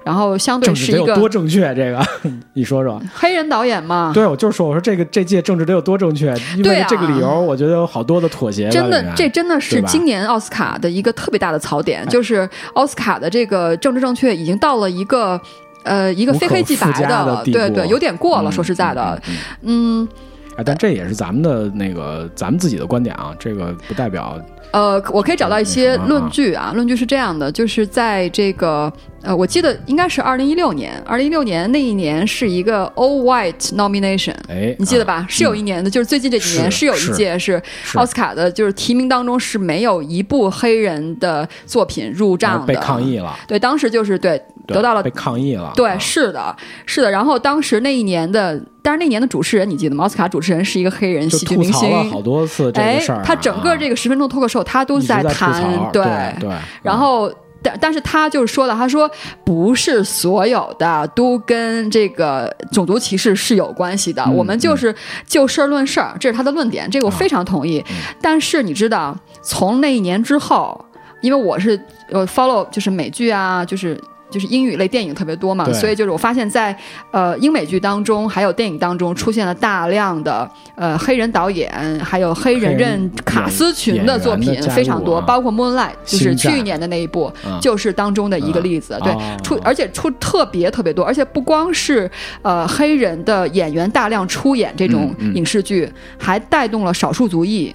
[0.03, 2.05] 然后相对是一个多正确，这个
[2.53, 3.01] 你说说。
[3.15, 4.11] 黑人导演嘛？
[4.13, 6.35] 对，我就是说，我说这个这届政治得有多正确？
[6.57, 8.69] 因为这个理由，我觉得有好多的妥协。
[8.69, 15.39] 真的，这真的是今年奥斯卡的一个特别大的槽点，就是奥斯卡的这个政治正确已经到了一个。
[15.85, 18.49] 呃，一个非黑即白的，对对，有点过了。
[18.49, 19.21] 说实在的，
[19.63, 20.07] 嗯，
[20.55, 24.39] 哎，但这也是咱们的那个咱们自己的观点啊，这个不代表。
[24.71, 28.91] 呃，我可以找到一些论据啊，论据是这样的，就是在这个
[29.21, 35.25] 呃，我记得应该是二零一六年，二零一六年那一年是一个 All White Nomination，哎，你记得吧？
[35.29, 37.61] 是有一年的，就是最近这几年是有一届是
[37.93, 43.37] 奥斯卡的，就是提名当中是没有一部黑人的作品入账的，被抗议了。
[43.47, 44.41] 对，当时就是对。
[44.65, 46.55] 得到了被抗议了，对，是的，
[46.85, 47.11] 是的。
[47.11, 50.05] 然后当时那一年的，但是那年的主持人你记得吗？
[50.05, 53.21] 奥斯卡主持人是一个黑人喜剧明星，了好多次这个事儿。
[53.25, 56.03] 他整个这个十分钟脱口秀，他都在谈，对
[56.39, 56.49] 对。
[56.81, 59.09] 然后，但但是他就是说了，他说
[59.43, 64.93] 不是所有的都跟这个种族歧视是有关系的，我们就是
[65.25, 67.83] 就事儿论事儿，这是他的论点，这个我非常同意。
[68.21, 70.79] 但是你知道，从那一年之后，
[71.21, 71.79] 因为我是
[72.11, 73.99] 呃 follow 就是美剧啊，就是。
[74.33, 76.75] 就是英语类电影特别多嘛，所以就是我发现，在
[77.11, 81.71] 呃英美剧当中，还有电影当中出现了大量的呃黑人导演，
[82.03, 87.31] 还有黑人任卡斯群的作品非常多，包括《Moonlight》，就是去年的那一部，
[87.61, 88.99] 就是当中的一个例子。
[89.03, 89.13] 对，
[89.43, 92.09] 出而且出特别特别多，而且不光是
[92.41, 97.71] 呃黑人的演员大量出演这种影视剧，还带动了少数族裔。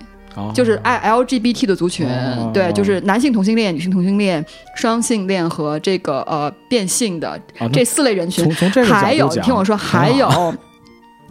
[0.55, 2.07] 就是爱 LGBT 的族群，
[2.53, 4.45] 对，就是男性同性恋、女性同性恋、
[4.76, 7.41] 双性恋和这个呃变性的
[7.72, 8.49] 这四类人群，
[8.84, 10.55] 还有你听我说，还有。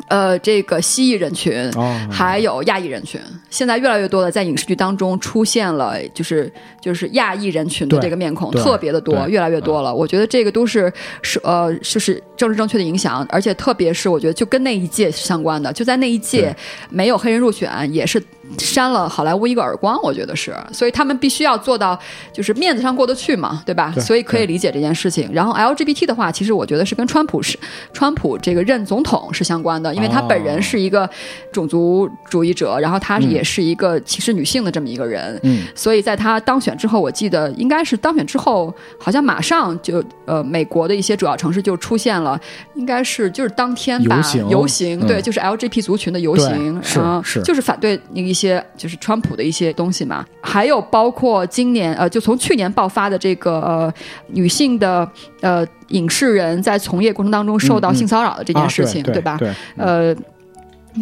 [0.09, 1.69] 呃，这个蜥蜴人群，
[2.09, 6.49] 还有亚裔人群，现在越来越多的在影视剧当中出现了，就是
[6.79, 9.93] 就是亚裔人群的这个面孔，特别的多，越来越多了。
[9.93, 10.89] 我觉得这个都是
[11.23, 16.55] 是呃，就是政治正确的影响，而且特别是我觉得就跟那一届相关的，就在那一届
[16.89, 18.21] 没有黑人入选，也是
[18.57, 19.99] 扇了好莱坞一个耳光。
[20.01, 21.99] 我觉得是，所以他们必须要做到，
[22.31, 23.93] 就是面子上过得去嘛，对吧？
[23.99, 25.29] 所以可以理解这件事情。
[25.33, 27.57] 然后 LGBT 的话，其实我觉得是跟川普是
[27.93, 29.93] 川普这个任总统是相关的。
[29.93, 31.09] 因为他本人是一个
[31.51, 42.39] 种族主义者，然后他也是一个歧视女性的这么一个人，嗯，所以在他当选之后，我记得应该是当选之后，好像马上就呃，美国的一些主要城市就出现了，
[42.75, 53.93] 应该是就是当天吧，游行，对，就是 LGBT 族群的游行，是是，就是反对那一些就是川普的一些东西嘛，还有包括今年呃，就从去年爆发的这个呃
[54.27, 55.09] 女性的
[55.41, 55.65] 呃。
[55.91, 59.39] 影视人在从业过程当中受到性骚扰的这件事情，对吧？
[59.77, 60.13] 呃，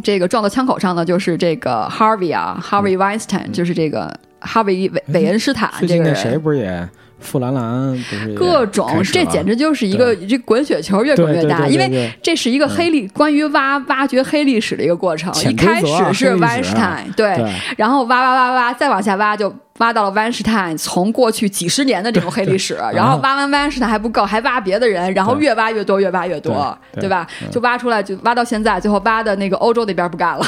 [0.03, 6.15] 这个撞到枪口上的就是这个 Harvey 啊，Harvey Weinstein，就是这个哈维韦韦恩斯坦这个人。
[6.15, 6.87] 谁不是也？
[7.19, 15.33] 富兰兰不是各种，这简直就是一个这滚雪球越滚越大，因为这是一个黑历关于挖挖掘黑历史的一个过程。
[15.49, 17.35] 一开始是 Weinstein，对，
[17.77, 27.25] 然后挖挖挖挖，再往下挖就挖到了 Weinstein 从过去几十年的这种黑历史，然后挖完 Weinstein 还不够，还挖别的人，然后越挖越多，越挖越多，对吧？
[27.49, 30.45] 就挖出来，就挖到现在，最后挖的那个欧洲那边不干了。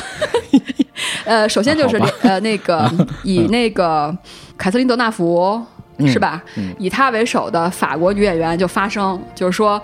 [1.25, 2.91] 呃，首先就是呃那个
[3.23, 4.15] 以那个
[4.57, 5.65] 凯瑟琳德纳福。
[6.05, 6.43] 是吧？
[6.77, 9.81] 以她为首的法国女演员就发声，就是说，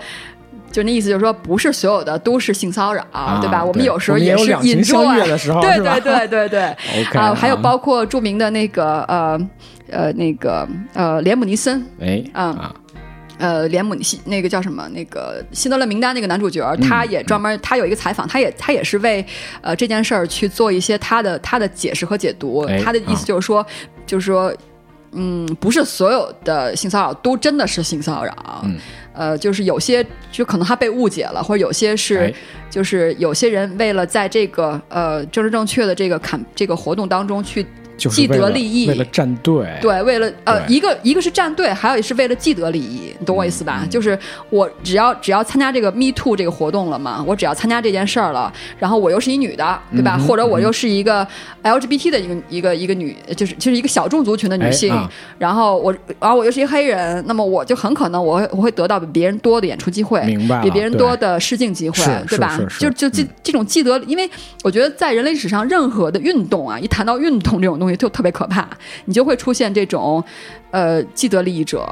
[0.70, 3.04] 就那意思，就是说，不是所有的都是性骚扰，
[3.40, 3.64] 对吧？
[3.64, 4.82] 我们有时候也是引
[5.38, 6.60] 时候， 对对对对 对。
[7.18, 9.48] 啊，还有包括著名的那个呃
[9.90, 12.74] 呃那个呃连姆尼森，哎啊
[13.38, 19.24] 呃连姆西那个叫什么那个辛德勒名单那个男主角，他也专门他有一个采访，他也他也是为
[19.60, 22.64] 呃这件事儿去做一些他的他的解释和解读。
[22.84, 23.64] 他的意思就是说，
[24.06, 24.52] 就是说。
[25.14, 28.64] 嗯，不是所有的性骚扰都真的是性骚扰，
[29.12, 32.34] 呃，就是有些就可能他被误解了，或者有些是，
[32.68, 37.64] 就是有些人为了在这个呃政治正确的这个坎这个活动当中去。
[37.96, 43.86] 既得利益，为了站队，对，为了呃，一个一个是站队，还有是为了既得利益，你懂我意思吧？
[43.88, 44.18] 就是
[44.50, 50.18] 我只要只要参加这个 Me Too 这个活动了嘛，我只要参加这件事儿了，然后我又是一女的，对吧？
[50.18, 51.26] 或者我又是一个
[51.62, 54.92] LGBT 的一个一个一个女，就是就是一个小众族群的女性，
[55.38, 60.62] 然后我然后我又是一黑人，那么我就很可能我会我会得到比别人多的演出机会，明白？
[60.62, 61.96] 比别人多的试镜机会，
[62.28, 62.58] 对吧？
[62.78, 64.28] 就就这这种既得，因为
[64.62, 68.68] 我觉得在人类史上任何的运动啊，一谈到运动这种东西就特别可怕，
[69.04, 70.22] 你就会出现这种，
[70.70, 71.86] 呃，既得利益者，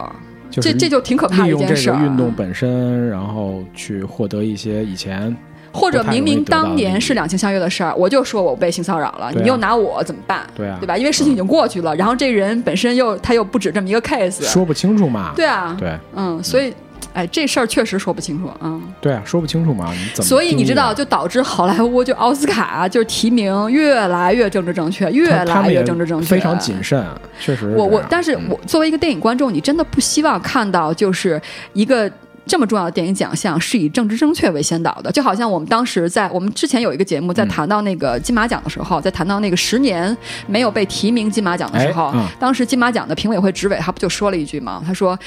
[0.50, 1.90] 这这就挺可怕的一件事。
[1.90, 5.34] 运动本身，然后去获得一些以前
[5.72, 10.42] 或者明明当年是两情相悦的事儿，我就说我被性骚扰了，你又拿我怎么办？
[10.54, 10.96] 对啊，对吧？
[10.96, 15.32] 因为事情已经过去了，然后这人本身又他又不止这么一个 case，说不清楚嘛。
[15.34, 16.72] 对啊，对，嗯，所以。
[17.12, 18.80] 哎，这事儿确实说不清楚啊。
[19.00, 20.28] 对啊，说不清楚嘛，你怎么？
[20.28, 27.04] 所以你知道，就导致好莱坞就奥斯卡就是提名越来越政治正确，越来越政治正确，非常谨慎，
[27.40, 27.74] 确实。
[27.76, 31.40] 我我，但是我作为一个电影观众，你真的不希望看到就是
[31.72, 32.10] 一个。
[32.44, 40.16] 这么重要的电影奖项是以政治正确为先导的，就好像我们当时在我们之前有一个节目，在谈到那个金马奖的时候，在谈到那个十年
[40.46, 44.82] 没有被提名金马奖的时候，当时金马奖的评委会执委他不就说了一句吗？
[44.84, 45.18] 他说：“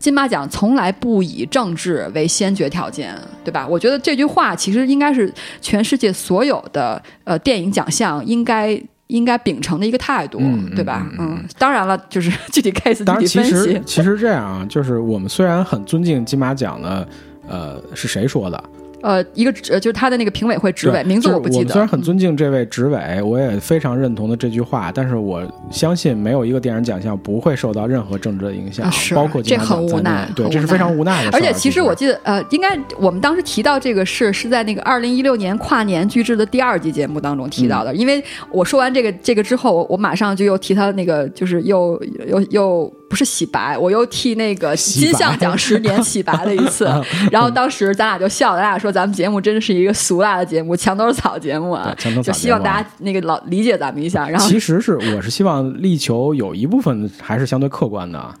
[0.00, 8.80] 金马奖从来不以政治为先决条件，对吧？”我觉得这句话其实应该是全世界所有的呃电影奖项应该。
[9.14, 10.38] 应该秉承的一个态度，
[10.74, 11.06] 对吧？
[11.18, 13.50] 嗯，当然了，就是 具体 case 具体分析。
[13.50, 17.08] 其实其实这样啊，就是我们虽然很尊敬金马奖的，
[17.48, 18.62] 呃，是谁说的？
[19.04, 21.70] 呃，一个呃，就是他的那个评委会执委，名字我不记得。
[21.70, 31.30] 虽然很尊敬这位执委，我也非常认同的这句话，但是我相信没有一个电影奖项不会受到任何政治的影响，包括这很无奈，对，这是非常无奈的。
[31.32, 42.90] 而且其实我记得，呃，应该我们当时提到这个事是在那个二零一六年跨年巨制的第二季节目当中提到的，因为我说完这个这个之后，我我马上就又提他那个，就是又又又。
[43.14, 46.84] 不是洗白，我又替那个金像奖十年洗白了一次，
[47.30, 51.94] 然后当时咱俩就笑，咱俩说咱们节目真是一个俗辣的节目，墙头草节目啊，
[52.24, 54.28] 就希望大家那个老理解咱们一下。
[54.28, 58.34] 然后其实是我是希望力求有一部分还是相对客观的，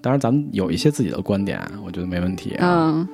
[0.00, 2.56] 当然咱们有一些自己的观点，我觉得没问题。
[2.58, 3.06] 嗯，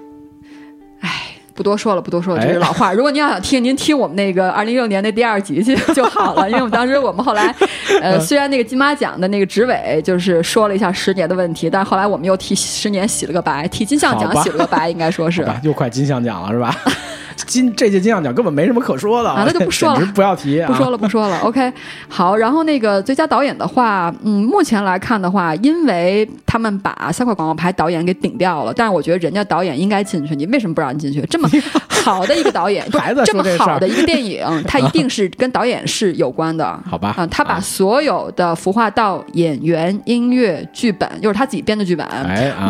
[1.00, 1.31] 哎。
[1.54, 2.92] 不多说了，不多说了，这是老话。
[2.92, 6.48] 如果您要想听，您听我们那个二零一六年那第二集去就好了。
[6.48, 7.54] 因为我们 当时我们后来，
[8.00, 15.46] 呃，虽然那个金马奖的那个执委就是说了一下十年的问题，但是后来我们又替十年洗了个白，替金像奖洗了个白，应该说是。
[15.62, 16.74] 又快金像奖了，是吧？
[17.52, 21.38] 金这届金像奖根本没什么可说的啊，那就不说了，不要提， 不说了，不说了。
[21.40, 21.70] OK，
[22.08, 31.20] 好，然后那个最佳导演的话，嗯，目前来看的话，因为他们把三块广告牌导演给顶掉了，但是我觉得人家导演应该进去，你为什么不让人进去？
[31.28, 31.46] 这么
[32.02, 32.88] 好的一个导演，
[33.26, 37.14] 这么好的一个电影，他一定是跟导演是有关的，好吧？
[37.18, 42.06] 啊，他把所有的服化道、演员、音乐、剧本，就是他自己编的剧本，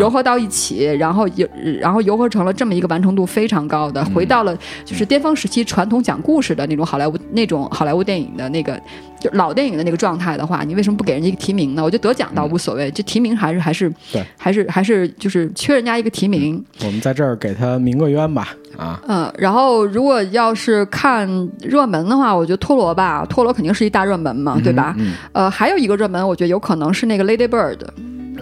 [0.00, 1.46] 糅合到一起，然后有，
[1.80, 4.56] 然后糅合成了这么一个完成度非常高的，回到了。
[4.84, 8.80] 就是巅峰时期传统讲故事的那种好莱坞那种好莱坞电影的那个
[9.20, 11.82] 就老电影的那个状态的话，你为什么不给人家一个提名呢？
[11.82, 16.62] 我觉得得奖倒无所谓，这提名还是还是对，还是还是就是缺人家一个提名。
[16.84, 21.28] 我们在这儿给他鸣个冤吧，啊，嗯，然后如果要是看
[21.60, 24.96] 热门的话，我觉得托罗吧，托罗肯定是一大热门嘛，对吧？
[25.32, 27.78] 呃，还有一个热门，我觉得有可能是那个 Lady Bird。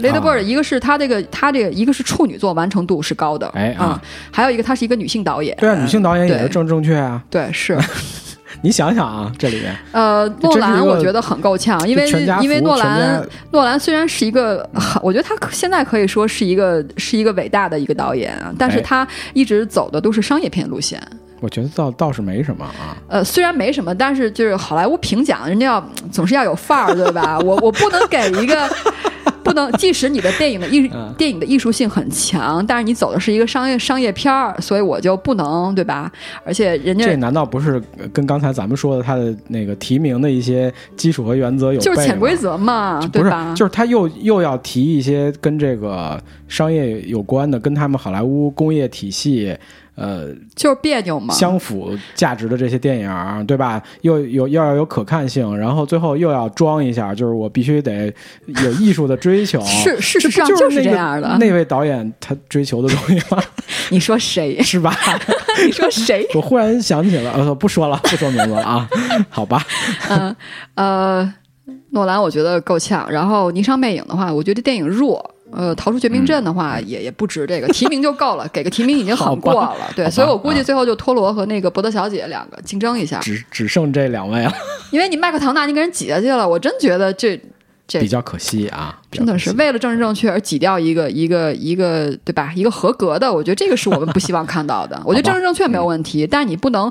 [0.00, 7.78] Lady Bird，一个是他这个，他这个一个是处女座，完成度是高的，哎啊，还有一个他是一个女性导演，对啊，女性导演也是正正确啊，对是，
[8.62, 12.08] 你想想啊，这里面， 呃，诺兰我觉得很够呛，因为
[12.42, 14.68] 因为诺兰诺兰虽然是一个，
[15.02, 21.00] 我觉得他现在可以说是一个是一个伟大的一个导演啊，但是他一直走的都是商业片路线。
[21.42, 22.94] 我觉得倒倒是没什么啊。
[23.08, 27.38] 呃，虽然没什么，但是就是好莱坞评奖，人家要总是要有范儿，对吧？
[27.40, 28.68] 我我不能给一个，
[29.42, 36.10] 不能，即使你的电影的艺电影的艺术性很强，但是你走的是一个商业商业片儿，所以我就不能，对吧？
[36.44, 37.82] 而且人家这难道不是
[38.12, 41.80] 跟刚才咱们说的他的那个提名的一些基础和原则有？
[41.80, 43.54] 就是潜规则嘛，对吧？
[43.54, 49.56] 就是他又又要提一些跟这个商业有关的，跟他们好莱坞工业体系。
[50.00, 53.82] 呃，就是别扭嘛，相符价值的这些电影，对吧？
[54.00, 58.10] 又有又要有可看性，然后最后又要装一下，就是我必须得
[58.46, 59.60] 有艺术的追求。
[59.68, 61.36] 是，事实上就是这样的。
[61.38, 63.42] 那位导演他追求的东西吗？
[63.90, 64.96] 你说谁是吧？
[65.66, 66.26] 你说谁？
[66.34, 68.88] 我忽然想起了，呃，不说了，不说名字了啊，
[69.28, 69.62] 好吧。
[70.08, 70.34] 嗯
[70.76, 71.34] 呃，
[71.90, 75.34] 诺兰我觉得够呛，然后霓裳魅影的话，我觉得电影弱。
[75.52, 79.76] 呃，逃出绝命镇的话也也不值这个提名就够了， 给个提名已经很过了。
[79.96, 84.52] 对，所以我估计最后就托罗和那个伯德小姐两个竞争一下，只只剩这两位了。
[84.90, 87.40] 因为你麦克唐纳你给人挤下去了，我真觉得这
[87.88, 92.52] 这比较可惜啊，真的是为了政治正确而挤掉一个一个一个对吧？
[92.54, 95.00] 一个合格的，我觉得这个是我们不希望看到的。
[95.06, 96.90] 我觉得政治正确没有问题，但你不能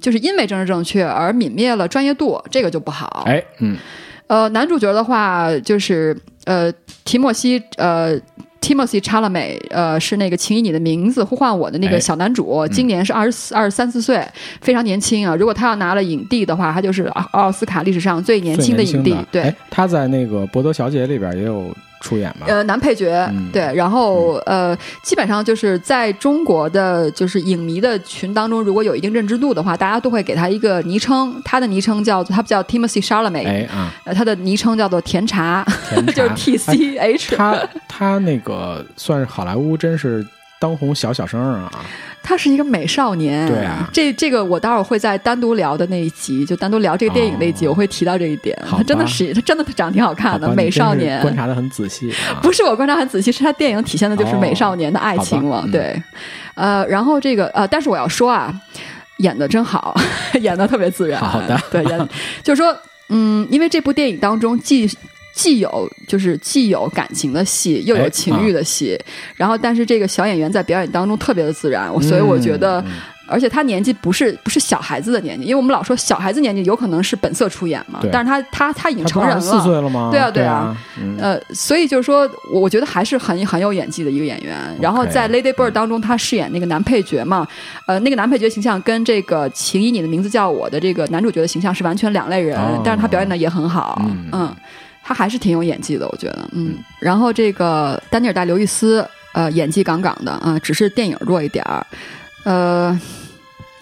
[0.00, 3.22] 就是因为政治正确而泯灭了专业度，这个就不好。
[3.26, 3.78] 哎，嗯。
[4.26, 6.72] 呃，男主角的话就是呃，
[7.04, 8.18] 提莫西呃
[8.60, 14.26] ，Timothy Chalamet，呃，是那个《请以你的名字呼唤我》的那个小男主，今年是二十四、二十三四岁，
[14.60, 15.36] 非常年轻啊。
[15.36, 19.16] 如果他要拿了影帝的话，他就是奥斯卡历史上最年轻的影帝。
[19.30, 21.74] 对，他在那个《博德小姐》里边也有。
[22.04, 22.46] 出演吧？
[22.46, 35.66] 呃，男配角，对，然后呃，基本上就是在中国的就是影迷的群当中，如果有一定认知度的话，大家都会给他一个昵称，他的昵称叫做他不叫 Timothy Charlemagne，哎啊，呃，他的昵称叫做甜茶，
[36.14, 40.26] 就是 T C H，他他那个算是好莱坞真是
[40.64, 41.70] 当红小小生啊。
[42.26, 48.58] 他是一个美少年，对啊，这这个我待会儿会在单独聊的那一集，就单独聊这个电影那一集，我会提到这一点。
[48.66, 52.10] 他真的是，他真的长得挺好看的美少年，观察的很仔细。
[52.40, 55.68] 不是我观察很仔细，是他电影体现的就是美少年的爱情嘛？
[55.70, 56.02] 对，
[56.54, 58.50] 呃，然后这个呃，但是我要说啊，
[59.18, 59.94] 演的真好，
[60.40, 61.20] 演的特别自然。
[61.20, 62.08] 好的，对，演
[62.42, 62.74] 就是说，
[63.10, 64.88] 嗯，因为这部电影当中既。
[65.34, 68.98] 既有就是既有感情的戏，又有情欲的戏，
[69.34, 72.82] 然后但是这个小演员在表演当中特别的自然，所以我觉得，
[73.26, 80.10] 而且他年纪不是不是小孩子的年纪，因为我们老说小孩子年纪有可能是本色出演嘛，但是他他他已经成人了，四岁了吗？
[80.12, 80.76] 对啊对啊，
[81.18, 84.56] 呃，所以就是说，我我觉得还是很很有演技的一个演员。
[84.80, 87.44] 然后在《Lady Bird》当中，他饰演那个男配角嘛，
[87.86, 94.00] 呃，那个男配角形象跟这个《请以你的名字叫我》的这个男主角的形象是完全两类人，但是他表演的也很好，
[94.32, 94.54] 嗯。
[95.04, 96.76] 他还是挺有演技的，我觉得，嗯。
[96.98, 101.86] 然后这个丹尼尔·戴·刘易斯，呃，演技杠杠的啊，只是电影弱一点儿，
[102.44, 102.98] 呃。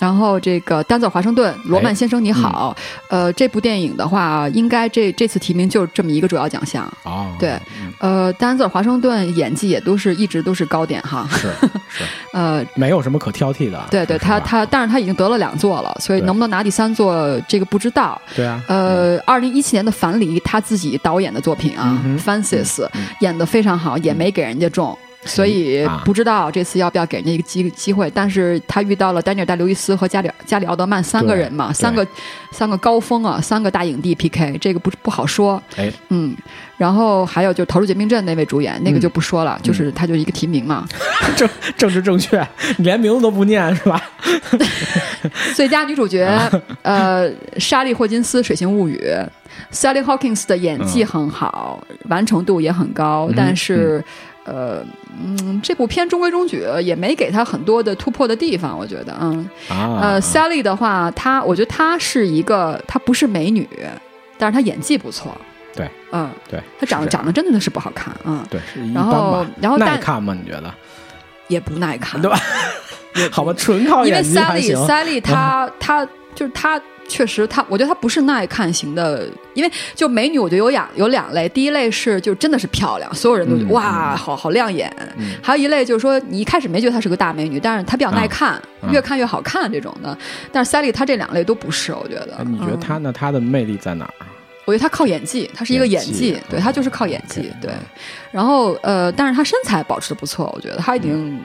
[0.02, 2.76] 然后这个丹泽尔华盛顿，罗曼先生你好，
[3.08, 7.36] 呃，这部电影的话，应该这这次提名就这么一个主要奖项啊。
[7.38, 7.56] 对，
[8.00, 11.24] 呃，丹泽尔华盛顿演技也都是一直都是高点哈。
[11.30, 11.46] 是
[11.88, 13.80] 是，呃，没有什么可挑剔的。
[13.92, 18.20] 对对，他他，但是他已经得了两座了，所以能不能拿第三座，这个不知道。
[18.34, 18.60] 对啊。
[18.66, 22.84] 呃，二零一七年的《樊篱》，他自己导演的作品啊，Francis
[23.20, 24.98] 演的非常好，也没给人家中。
[25.24, 32.06] 所以不知道这次要不要给人家一个机机会，但是他遇到了丹尼尔戴刘易斯和加里加里奥德曼三个人嘛，三个
[32.50, 35.62] 三个高峰啊，三个大影帝 PK，这个不不好说。
[35.76, 36.36] 哎，嗯，
[36.76, 40.86] 然后还有就《逃出绝命镇》那位主演，那个就不说了，就是他就一个提名嘛，
[41.36, 42.44] 政政治正确，
[42.78, 44.02] 连名字都不念是吧？
[45.54, 46.26] 最佳女主角，
[46.82, 49.00] 呃，莎莉霍金斯《水形物语》
[49.72, 54.04] ，Sally Hawkins 的演技很好，完成度也很高，但是。
[54.44, 54.84] 呃，
[55.16, 63.68] 嗯，这部片中规中矩，也没给他很多的突破的地方，我觉得，嗯，呃，Sally 的话，她，我觉得她是一个，她不是美女，
[64.38, 65.36] 但是她演技不错，
[65.74, 68.60] 对，嗯，对，她长得长得真的是不好看，嗯，对，
[68.92, 70.34] 然后然后耐看吗？
[70.34, 70.72] 你觉得？
[71.48, 72.36] 也不耐看，对吧？
[73.30, 74.34] 好吧，纯靠演技。
[74.36, 76.80] Sally，Sally，她她就是她。
[77.08, 84.88] 确实，她我觉得她不是耐看型的，因为就美女，我觉得有两有两类，第一类是就真的是漂亮，所有人都觉得哇，好好亮眼；
[85.42, 90.16] 还有一类就是说，你一开始没觉得她是个大美女，但是她比较耐看，越看越好看这种的。
[90.50, 92.38] 但是 Sally 她这两类都不是，我觉得。
[92.46, 93.12] 你觉得她呢？
[93.12, 94.14] 她的魅力在哪儿？
[94.64, 97.72] 我觉得她靠演技，她是一个演技，对她就是靠演技，对。
[98.30, 101.38] 然后呃，但是她身材保持的不错，我觉得她已经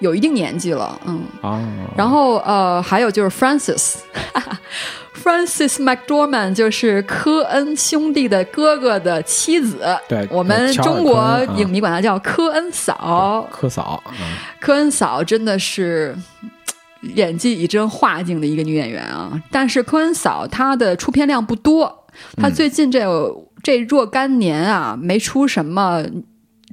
[0.00, 1.22] 有一定年纪了，嗯。
[1.42, 1.62] 啊。
[1.96, 3.96] 然后呃，还有就是 Francis。
[5.14, 13.46] Francis McDormand 就是科恩兄弟的哥哥的妻子，对我们中国影迷管她叫科恩嫂。
[13.50, 14.02] 科嫂，
[14.60, 16.16] 科恩嫂真的是
[17.14, 19.40] 演技一真化境的一个女演员啊！
[19.50, 22.06] 但是科恩嫂她的出片量不多，
[22.36, 23.04] 她最近这
[23.62, 26.02] 这若干年啊没出什么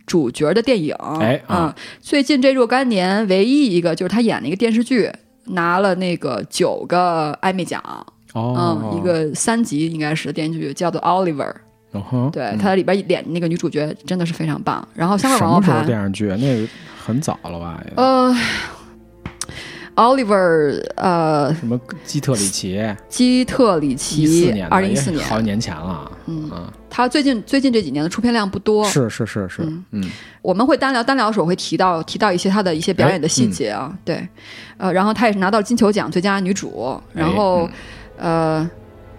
[0.05, 0.95] 主角的电影。
[1.19, 5.11] 哎啊，最近这若干年唯一一个就是她演了一个电视剧，
[5.47, 7.83] 拿了那个九个艾美奖。
[8.39, 11.53] 哦，嗯，一个三集应该是电视剧，叫做《Oliver》。
[12.29, 14.87] 对，他在里边演那个女主角真的是非常棒。
[14.93, 16.67] 然后《香港王牌》电视剧，那个
[17.03, 17.83] 很早了吧？
[17.95, 18.35] 呃
[19.95, 22.79] ，Oliver，呃，什么基特里奇？
[23.09, 26.11] 基特里奇，二零一四年，好几年前了。
[26.27, 26.51] 嗯，
[26.91, 28.85] 他最近最近这几年的出片量不多。
[28.85, 30.07] 是是是是，嗯，
[30.43, 33.91] 我们会单聊单聊的时候会提到提到一些他的一些表演的细节啊。
[34.05, 34.29] 对，
[34.77, 37.67] 呃，然后他也是拿到金球奖最佳女主，然后。
[38.19, 38.69] 呃，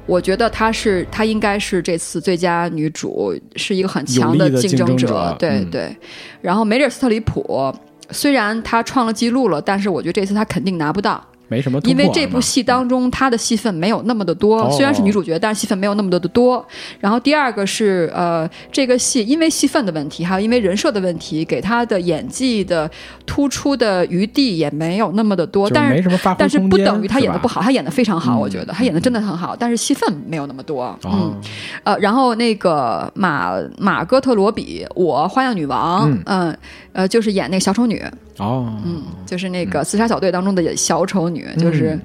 [0.06, 5.34] 我觉得她是她应该是这次最佳女主，是一个很强的竞争者。
[5.38, 5.96] 对对。
[6.40, 7.74] 然后梅丽尔·斯特里普，
[8.10, 11.24] 虽然她创了记录了，但是我觉得这次她肯定拿不到。
[11.50, 16.64] 没什么，因为这部戏当中她的戏份没有那么的多，虽然是女主角，但是戏份没有那么多的多。
[17.00, 22.88] 然后第二个是呃，这个戏因为戏份的问题，还有因为人设的问题，给她的演技的
[23.26, 25.68] 突出的余地也没有那么的多。
[25.68, 30.96] 但是但是不等于她演的不好，她演的非常好，我觉得她演的真的很好，但是戏份没有那么多。
[31.04, 31.34] 嗯，
[31.82, 36.56] 呃，然后那个马马哥特罗比，我花样女王，嗯
[36.92, 38.00] 呃，就是演那个小丑女。
[38.40, 41.98] 哦，嗯，就是那个自杀小队当中的小丑女，就是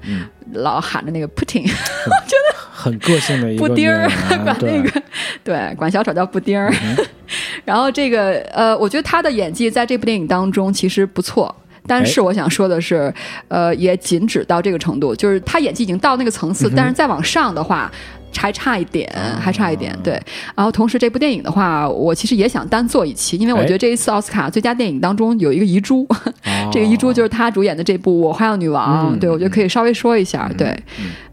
[0.52, 4.08] 老喊着那个 pudding，我觉得很个性的一个布丁儿，
[4.44, 5.02] 管那个
[5.42, 6.72] 对，管小丑叫布丁儿。
[7.64, 11.54] 然后这个呃，我觉得他的演技在这部电影当中其实不错。
[11.88, 13.14] 但是我想说的是，
[13.46, 17.90] 呃，也仅止到这个程度，就是他演技已经到那个层次，但是再往上的话
[18.34, 19.10] 还差一点，
[19.40, 19.96] 还差一点。
[20.04, 20.12] 对，
[20.54, 26.06] 然后同时这部电影的话，我其实也想单做一期，因为我觉得这一次奥斯卡最佳电影当中有一个遗珠，
[26.70, 29.16] 这个遗珠就是他主演的这部《我花样女王》。
[29.18, 30.50] 对，我觉得可以稍微说一下。
[30.56, 30.76] 对，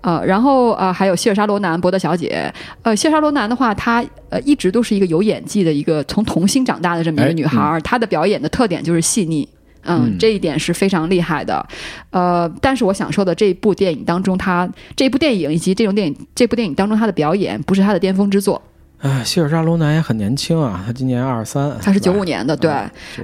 [0.01, 2.51] 呃，然后呃，还有希尔莎罗南、伯德小姐。
[2.81, 9.47] 呃，希尔莎罗南的话，她呃一直都是一个有演技的一个从童星长大的这么一个女孩，她的表演的特点就是细腻。
[9.85, 11.65] 嗯，这一点是非常厉害的，
[12.11, 18.61] 呃，但是我想说的这部电影当中，他这部电影以及这种电影这部电影当中他的表演不是他的巅峰之作。
[19.03, 22.71] 哎，希尔莎罗南也很年轻啊，他今年二十三，他是九五年的，对。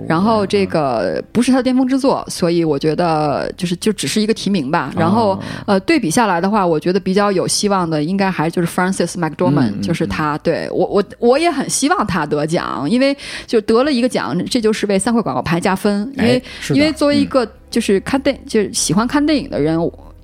[0.09, 4.91] 然后这个不是他的巅峰之作，所以我觉得就是就只是一个提名吧。
[4.97, 10.37] 然后呃，对比下来的话，我觉得比较有希望的应该还就是 Francis McDormand，就是他。
[10.39, 13.15] 对我我我也很希望他得奖，因为
[13.47, 16.11] 就得了一个奖，这就是为三块广告牌加分。
[16.17, 19.79] 因为因为作为一个就是看电就是喜欢看电影的人。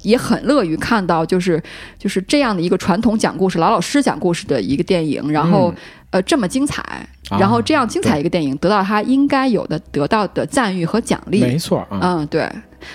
[0.06, 1.62] 也很乐于看到，就是
[1.98, 5.74] 就是这样的一个传统讲故事、老老实实讲故事的一个电影，然后
[6.12, 6.82] 呃这么精彩，
[7.40, 12.50] 然后这样精彩一个电影得到他应该有的得到的赞誉和奖励，没错，嗯，对。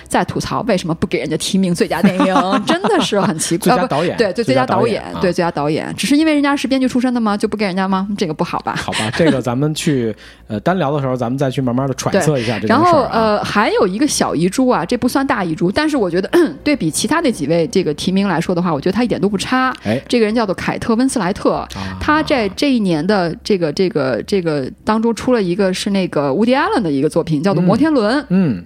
[0.09, 2.34] 在吐槽为什么不给人家提名最佳电影，
[2.66, 3.70] 真的是很奇怪。
[3.70, 7.36] 最佳导演对，最最佳导演对最佳导演，只是因为人家是编剧出身的吗？
[7.36, 8.09] 就不给人家吗？
[8.16, 8.74] 这个不好吧？
[8.76, 10.14] 好吧，这个咱们去
[10.49, 16.30] 呃单聊的时候，咱们再去慢慢的揣测一下这然后呃，还有一个小遗珠啊，这不算大遗珠，但是我觉得
[16.64, 19.74] 对比其他那几位这个提名来说的话，我觉得他一点都不差。
[19.84, 21.66] 哎，这个人叫做凯特温斯莱特，
[22.01, 28.24] 他在这一年的这个这个这个当中出了一个是那个乌迪艾伦的一个作品，叫做摩天轮。
[28.28, 28.64] 嗯。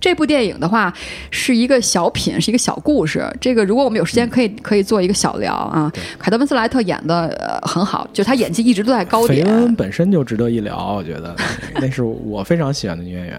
[0.00, 0.92] 这部电影的话
[1.30, 3.24] 是一个小品，是一个小故事。
[3.40, 5.92] 这个如果我们有时间，可以可以做一个小聊啊。
[6.18, 9.44] 凯特温斯莱特演的呃很好，就她演技一直都在高点。
[9.44, 11.36] 菲恩本身就值得一聊，我觉得
[11.80, 13.38] 那是我非常喜欢的女演员。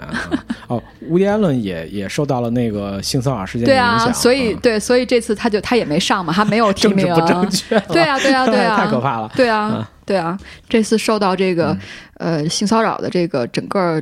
[0.67, 3.97] 哦，乌迪·安伦也也受到了那个性骚扰事件的影响。
[3.97, 7.07] 对啊，所以对，所以这次他就他也没上嘛，他没有提名。
[7.15, 7.79] 不正确。
[7.89, 9.31] 对啊，对啊，对啊， 太可怕了。
[9.35, 10.37] 对啊，对啊，
[10.67, 11.77] 这次受到这个
[12.15, 14.01] 呃性骚扰的这个整个。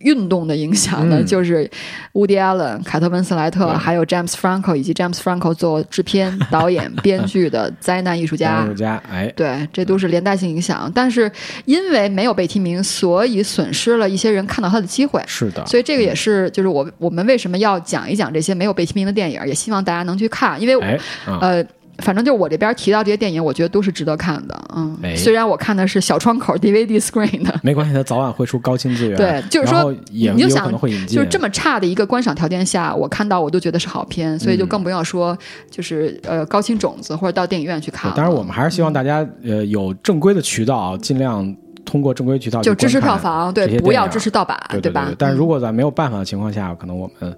[0.00, 1.70] 运动的影响呢，就是
[2.14, 8.64] 乌迪·艾伦、凯特·温斯莱特，还有 James Franco 以及 James Franco 做制片、导演、 编剧的灾难艺术家。
[8.64, 10.90] 艺术家，哎，对，这都是连带性影响。
[10.92, 11.30] 但是
[11.66, 15.22] 因为没有被提名，所以损失了一些人看到他的机会。
[15.28, 21.64] 是的，所以这个也是，就是我我们为什么要讲一讲这些没有被提名的电影，也希望大家能去看，因为呃。
[21.98, 24.54] 反正就我这边提到这些电影，我觉得都是值得看的。
[24.74, 29.16] 嗯，虽然我看的是小窗口 DVD screen 的，没关系，它早晚会出高清资源。
[29.16, 30.70] 对，就是说，你就想，
[31.06, 35.36] 就是这么差的一个观赏条件下，我看到我都觉得是好片，所以就更不要说
[35.70, 38.12] 就是呃高清种子或者到电影院去看。
[38.14, 45.10] 当然，我们还是希望大家呃有正规的渠道，尽量通过正规渠道就支持票房，对，不要支持盗版，对吧？
[45.16, 47.36] 但是如果在没有办法的情况下，可能我们。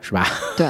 [0.00, 0.26] 是吧？
[0.56, 0.66] 对，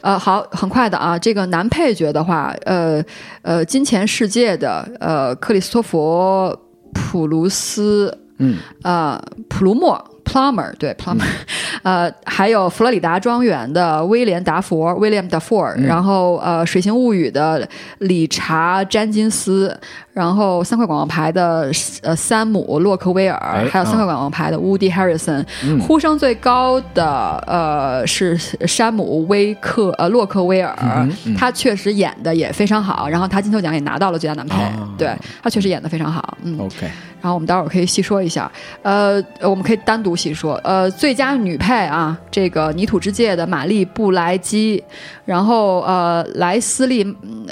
[0.00, 1.18] 呃，好，很快的啊。
[1.18, 3.02] 这个男配角的话，呃，
[3.42, 6.56] 呃，金钱世界的呃，克里斯托弗
[6.94, 11.24] 普鲁斯，嗯，呃，普鲁默 （Plummer） 对，Plummer，
[11.82, 17.66] 呃，还有佛罗里达庄园的威廉达佛 （William Dafoe），然后呃，水形物语的
[17.98, 19.78] 理查詹金斯。
[20.12, 21.70] 然后三块广告牌的
[22.02, 25.46] 呃山姆洛克威尔，还有三块广告牌的 Woody Harrison，
[25.80, 31.08] 呼声最高的呃是山姆威克呃洛克威尔，
[31.38, 34.56] 他确实演的也非常好，然后他金球奖也拿到了最佳男配，
[34.98, 36.90] 对他确实演的非常好，嗯，OK，
[37.20, 38.50] 然后我们待会儿可以细说一下，
[38.82, 44.82] 呃，我们可以单独细说，呃，最佳女配啊，这个泥土之界的玛丽布莱基，
[45.24, 47.06] 然后呃莱斯利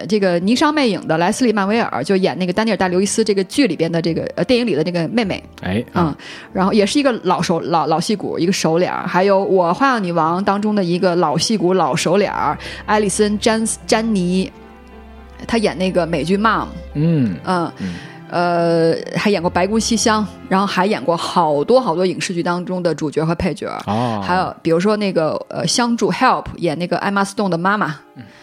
[0.09, 2.57] 这个霓裳魅影的莱斯利曼维尔就演那个。
[2.57, 6.17] 丹尼尔·戴·刘易斯这个剧里边的这个呃电影里的这个妹妹，哎，嗯，
[6.55, 9.07] 然后也是一个老熟老老戏骨，一个熟脸儿。
[9.07, 12.57] 还有我《花样女王》当中的一个老戏骨、老熟脸儿，
[12.87, 14.51] 艾丽森·詹詹妮，
[15.47, 16.62] 她演那个美剧《Mom》，
[16.95, 17.37] 嗯。
[17.45, 17.71] 嗯，
[18.31, 23.68] 呃，还演过《白骨西厢》，然后还演过好多好多影视剧当中的主角和配角。
[23.87, 27.95] 哦，还有比如说那个呃，相助 Help 演那个艾玛斯顿的妈妈，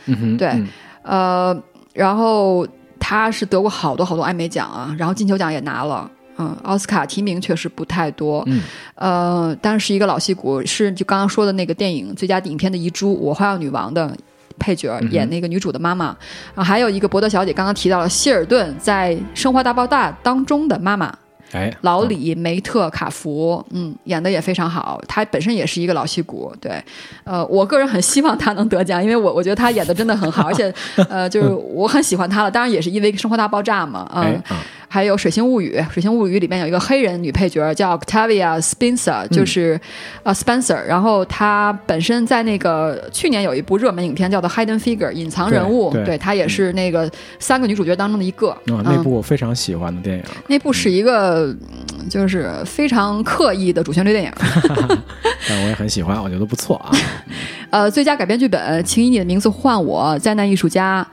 [0.05, 0.63] 嗯哼，对，
[1.03, 1.55] 呃，
[1.93, 2.67] 然后。
[3.05, 8.61] 他是得过好多好多艾美奖啊，然后金球奖也拿了，嗯，奥斯卡提名确实不太多，嗯，
[8.95, 14.15] 呃，但是一个老戏骨，是就刚刚说的那个电影最佳影片的遗珠《我花样女王》的
[14.63, 16.15] 配角，演那个女主的妈妈，
[16.55, 21.13] 啊，还有一个伯德小姐，刚刚提到了希尔顿在《生活大爆炸》当中的妈妈。
[21.51, 24.99] 哎，老李梅特卡福，嗯，演的也非常好。
[25.07, 26.83] 他本身也是一个老戏骨，对，
[27.25, 30.73] 呃，我个人很希望他能得奖，因为我我觉得他演的真的很好，而且，
[31.09, 32.49] 呃，就是 我很喜欢他了。
[32.49, 34.41] 当然也是因为《生活大爆炸》嘛，嗯。
[34.93, 39.79] 还有《水星物语》，《水星物语》里面有一个黑人女配角叫 Octavia Spencer，就是
[40.21, 40.79] 呃 Spencer。
[40.85, 47.09] 然后她本身在那个去年有一部热门影片叫做《Hidden Figure》隐藏人物，对她也是那个
[47.39, 48.55] 三个女主角当中的一个。
[48.65, 50.23] 那部我非常喜欢的电影。
[50.45, 51.51] 那部是一个
[52.07, 54.31] 就是非常刻意的主旋律电影，
[55.49, 56.91] 但我也很喜欢，我觉得不错啊。
[57.71, 61.03] 呃，最佳改编剧本，请以你的名字呼唤我，灾难艺术家。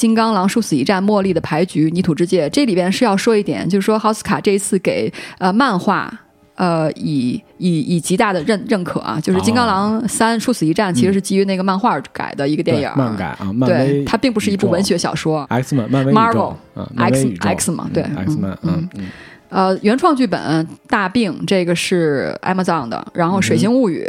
[0.00, 2.48] 金刚狼殊死一战，茉莉的牌局，泥土之界。
[2.48, 6.10] 这里边是要说一点，就是说奥斯卡这一次给呃漫画
[6.54, 15.44] 呃以以以极大的认认可啊，就是金刚狼三殊死一战其实是基于那个漫画改的一个电影，漫改啊，对，它并不是一部文学小说。
[15.50, 19.04] X 漫漫威 Marvel，X X 嘛，对，X 漫，嗯嗯。
[19.50, 20.40] 呃，原创剧本
[20.88, 24.06] 《大病》这个是 Amazon 的，然后《水形物语》、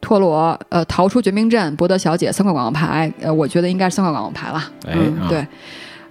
[0.00, 4.62] 陀螺、呃，逃出绝命镇、博德小姐三块广告牌，呃，我觉得应该是三块广告牌了。
[4.86, 5.46] 嗯，对，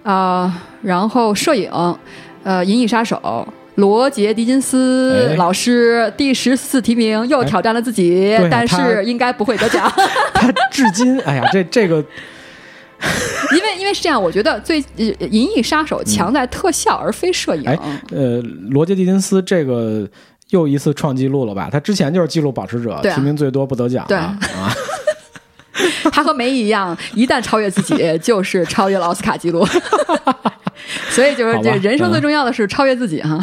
[0.02, 0.52] 啊，
[0.82, 1.70] 然后摄影，
[2.42, 3.16] 呃，《银翼杀手》，
[3.76, 9.88] 罗杰·狄金斯老师第十四提名，又挑战了自己，但是应该不会得奖。
[10.34, 12.04] 他至今，哎呀，这这个。
[13.56, 14.82] 因为因为是这样，我觉得最
[15.30, 17.64] 《银翼杀手》强在特效而非摄影。
[17.68, 17.78] 哎
[18.10, 18.40] 呃，
[18.70, 20.08] 罗杰·狄金斯这个
[20.50, 21.68] 又一次创纪录了吧？
[21.70, 24.04] 他之前就是纪录保持者，提名最多不得奖。
[24.08, 24.36] 对啊，
[26.10, 29.66] 他和梅姨一样，一旦超越自己，就是超越了奥斯卡纪录。
[31.10, 33.40] 所以就是这人生最重要的是超越自己哈。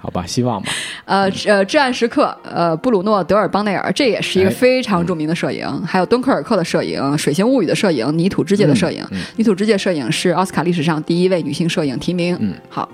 [0.00, 0.70] 好吧，希望吧。
[1.04, 5.66] 呃呃，至暗时刻，呃，布鲁诺·德尔邦内尔，这也是一个非常著名的摄影。
[5.84, 9.04] 还有敦刻尔克的摄影，《水星物语》的摄影，泥土之界的摄影。
[9.36, 12.36] 泥土之界摄影是奥斯卡历史上第一位女性摄影提名。
[12.40, 12.88] 嗯，好。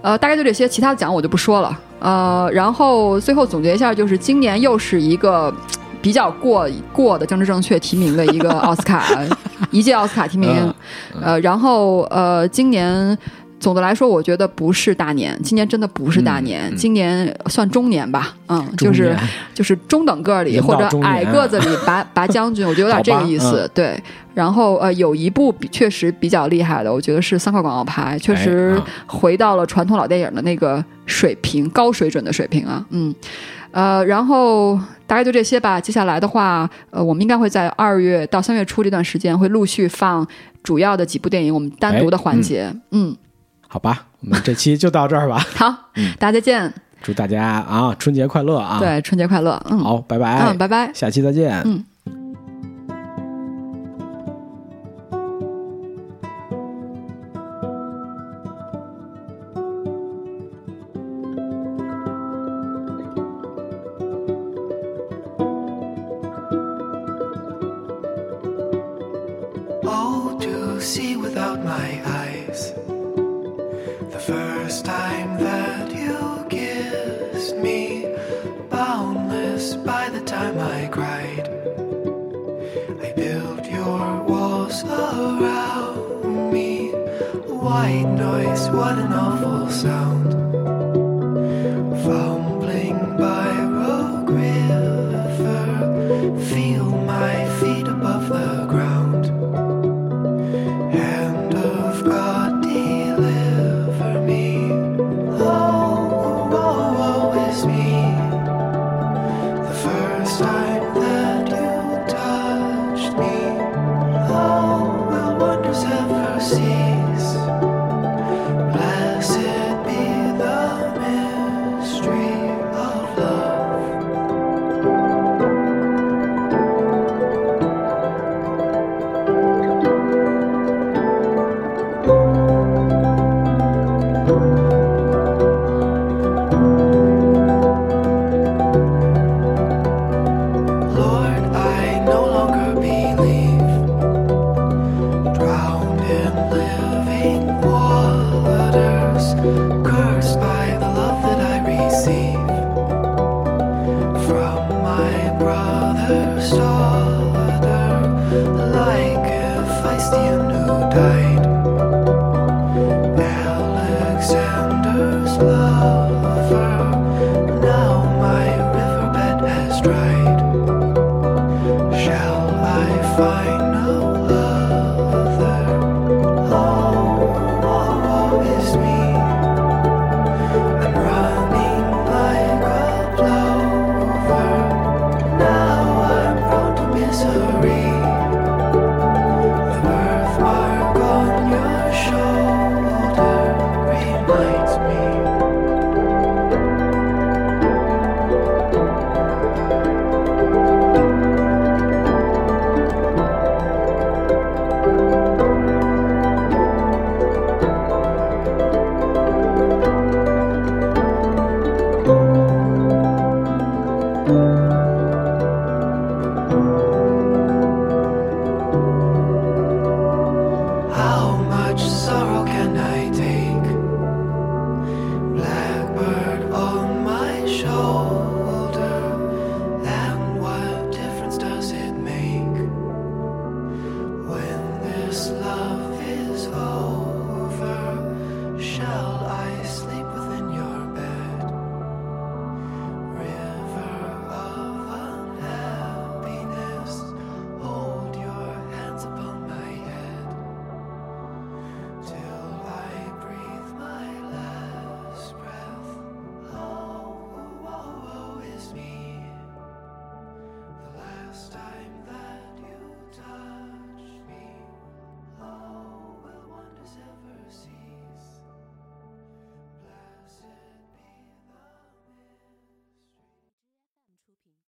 [0.00, 1.78] 呃，大概就这些，其他的奖我就不说了。
[1.98, 5.52] 呃，然后最后总结一下，就是今年又是一个
[6.00, 9.04] 比较过过的政治正确提名的一个奥斯卡，
[9.70, 10.74] 一届奥斯卡提名。
[11.20, 13.18] 呃，然后呃，今年。
[13.60, 19.16] 总的来说，我觉得不是大年，今年真的不是大年，今年算中年吧，嗯，就是
[19.54, 24.00] 就是中等个里或者矮个子里拔 拔将军，我觉得有点这个意思，对。
[24.34, 33.12] 然后呃，有一部确实比较厉害的，我觉得是三块广告牌，确实回到了传统老电影的那个水平，高水准的水平啊，嗯，
[33.72, 34.78] 呃，然后
[35.08, 35.80] 大概就这些吧。
[35.80, 40.24] 接下来的话，呃，我们应该会在二月到三月初这段时间会陆续放
[40.62, 43.16] 主要的几部电影，我们单独的环节，嗯。
[43.68, 45.38] 好吧，我们这期就到这儿吧。
[45.54, 46.72] 好，大家再见。
[47.00, 48.78] 祝大家啊，春节快乐啊！
[48.80, 49.62] 对，春节快乐。
[49.70, 50.48] 嗯，好，拜拜。
[50.48, 50.90] 嗯，拜拜。
[50.92, 51.62] 下期再见。
[51.64, 51.84] 嗯。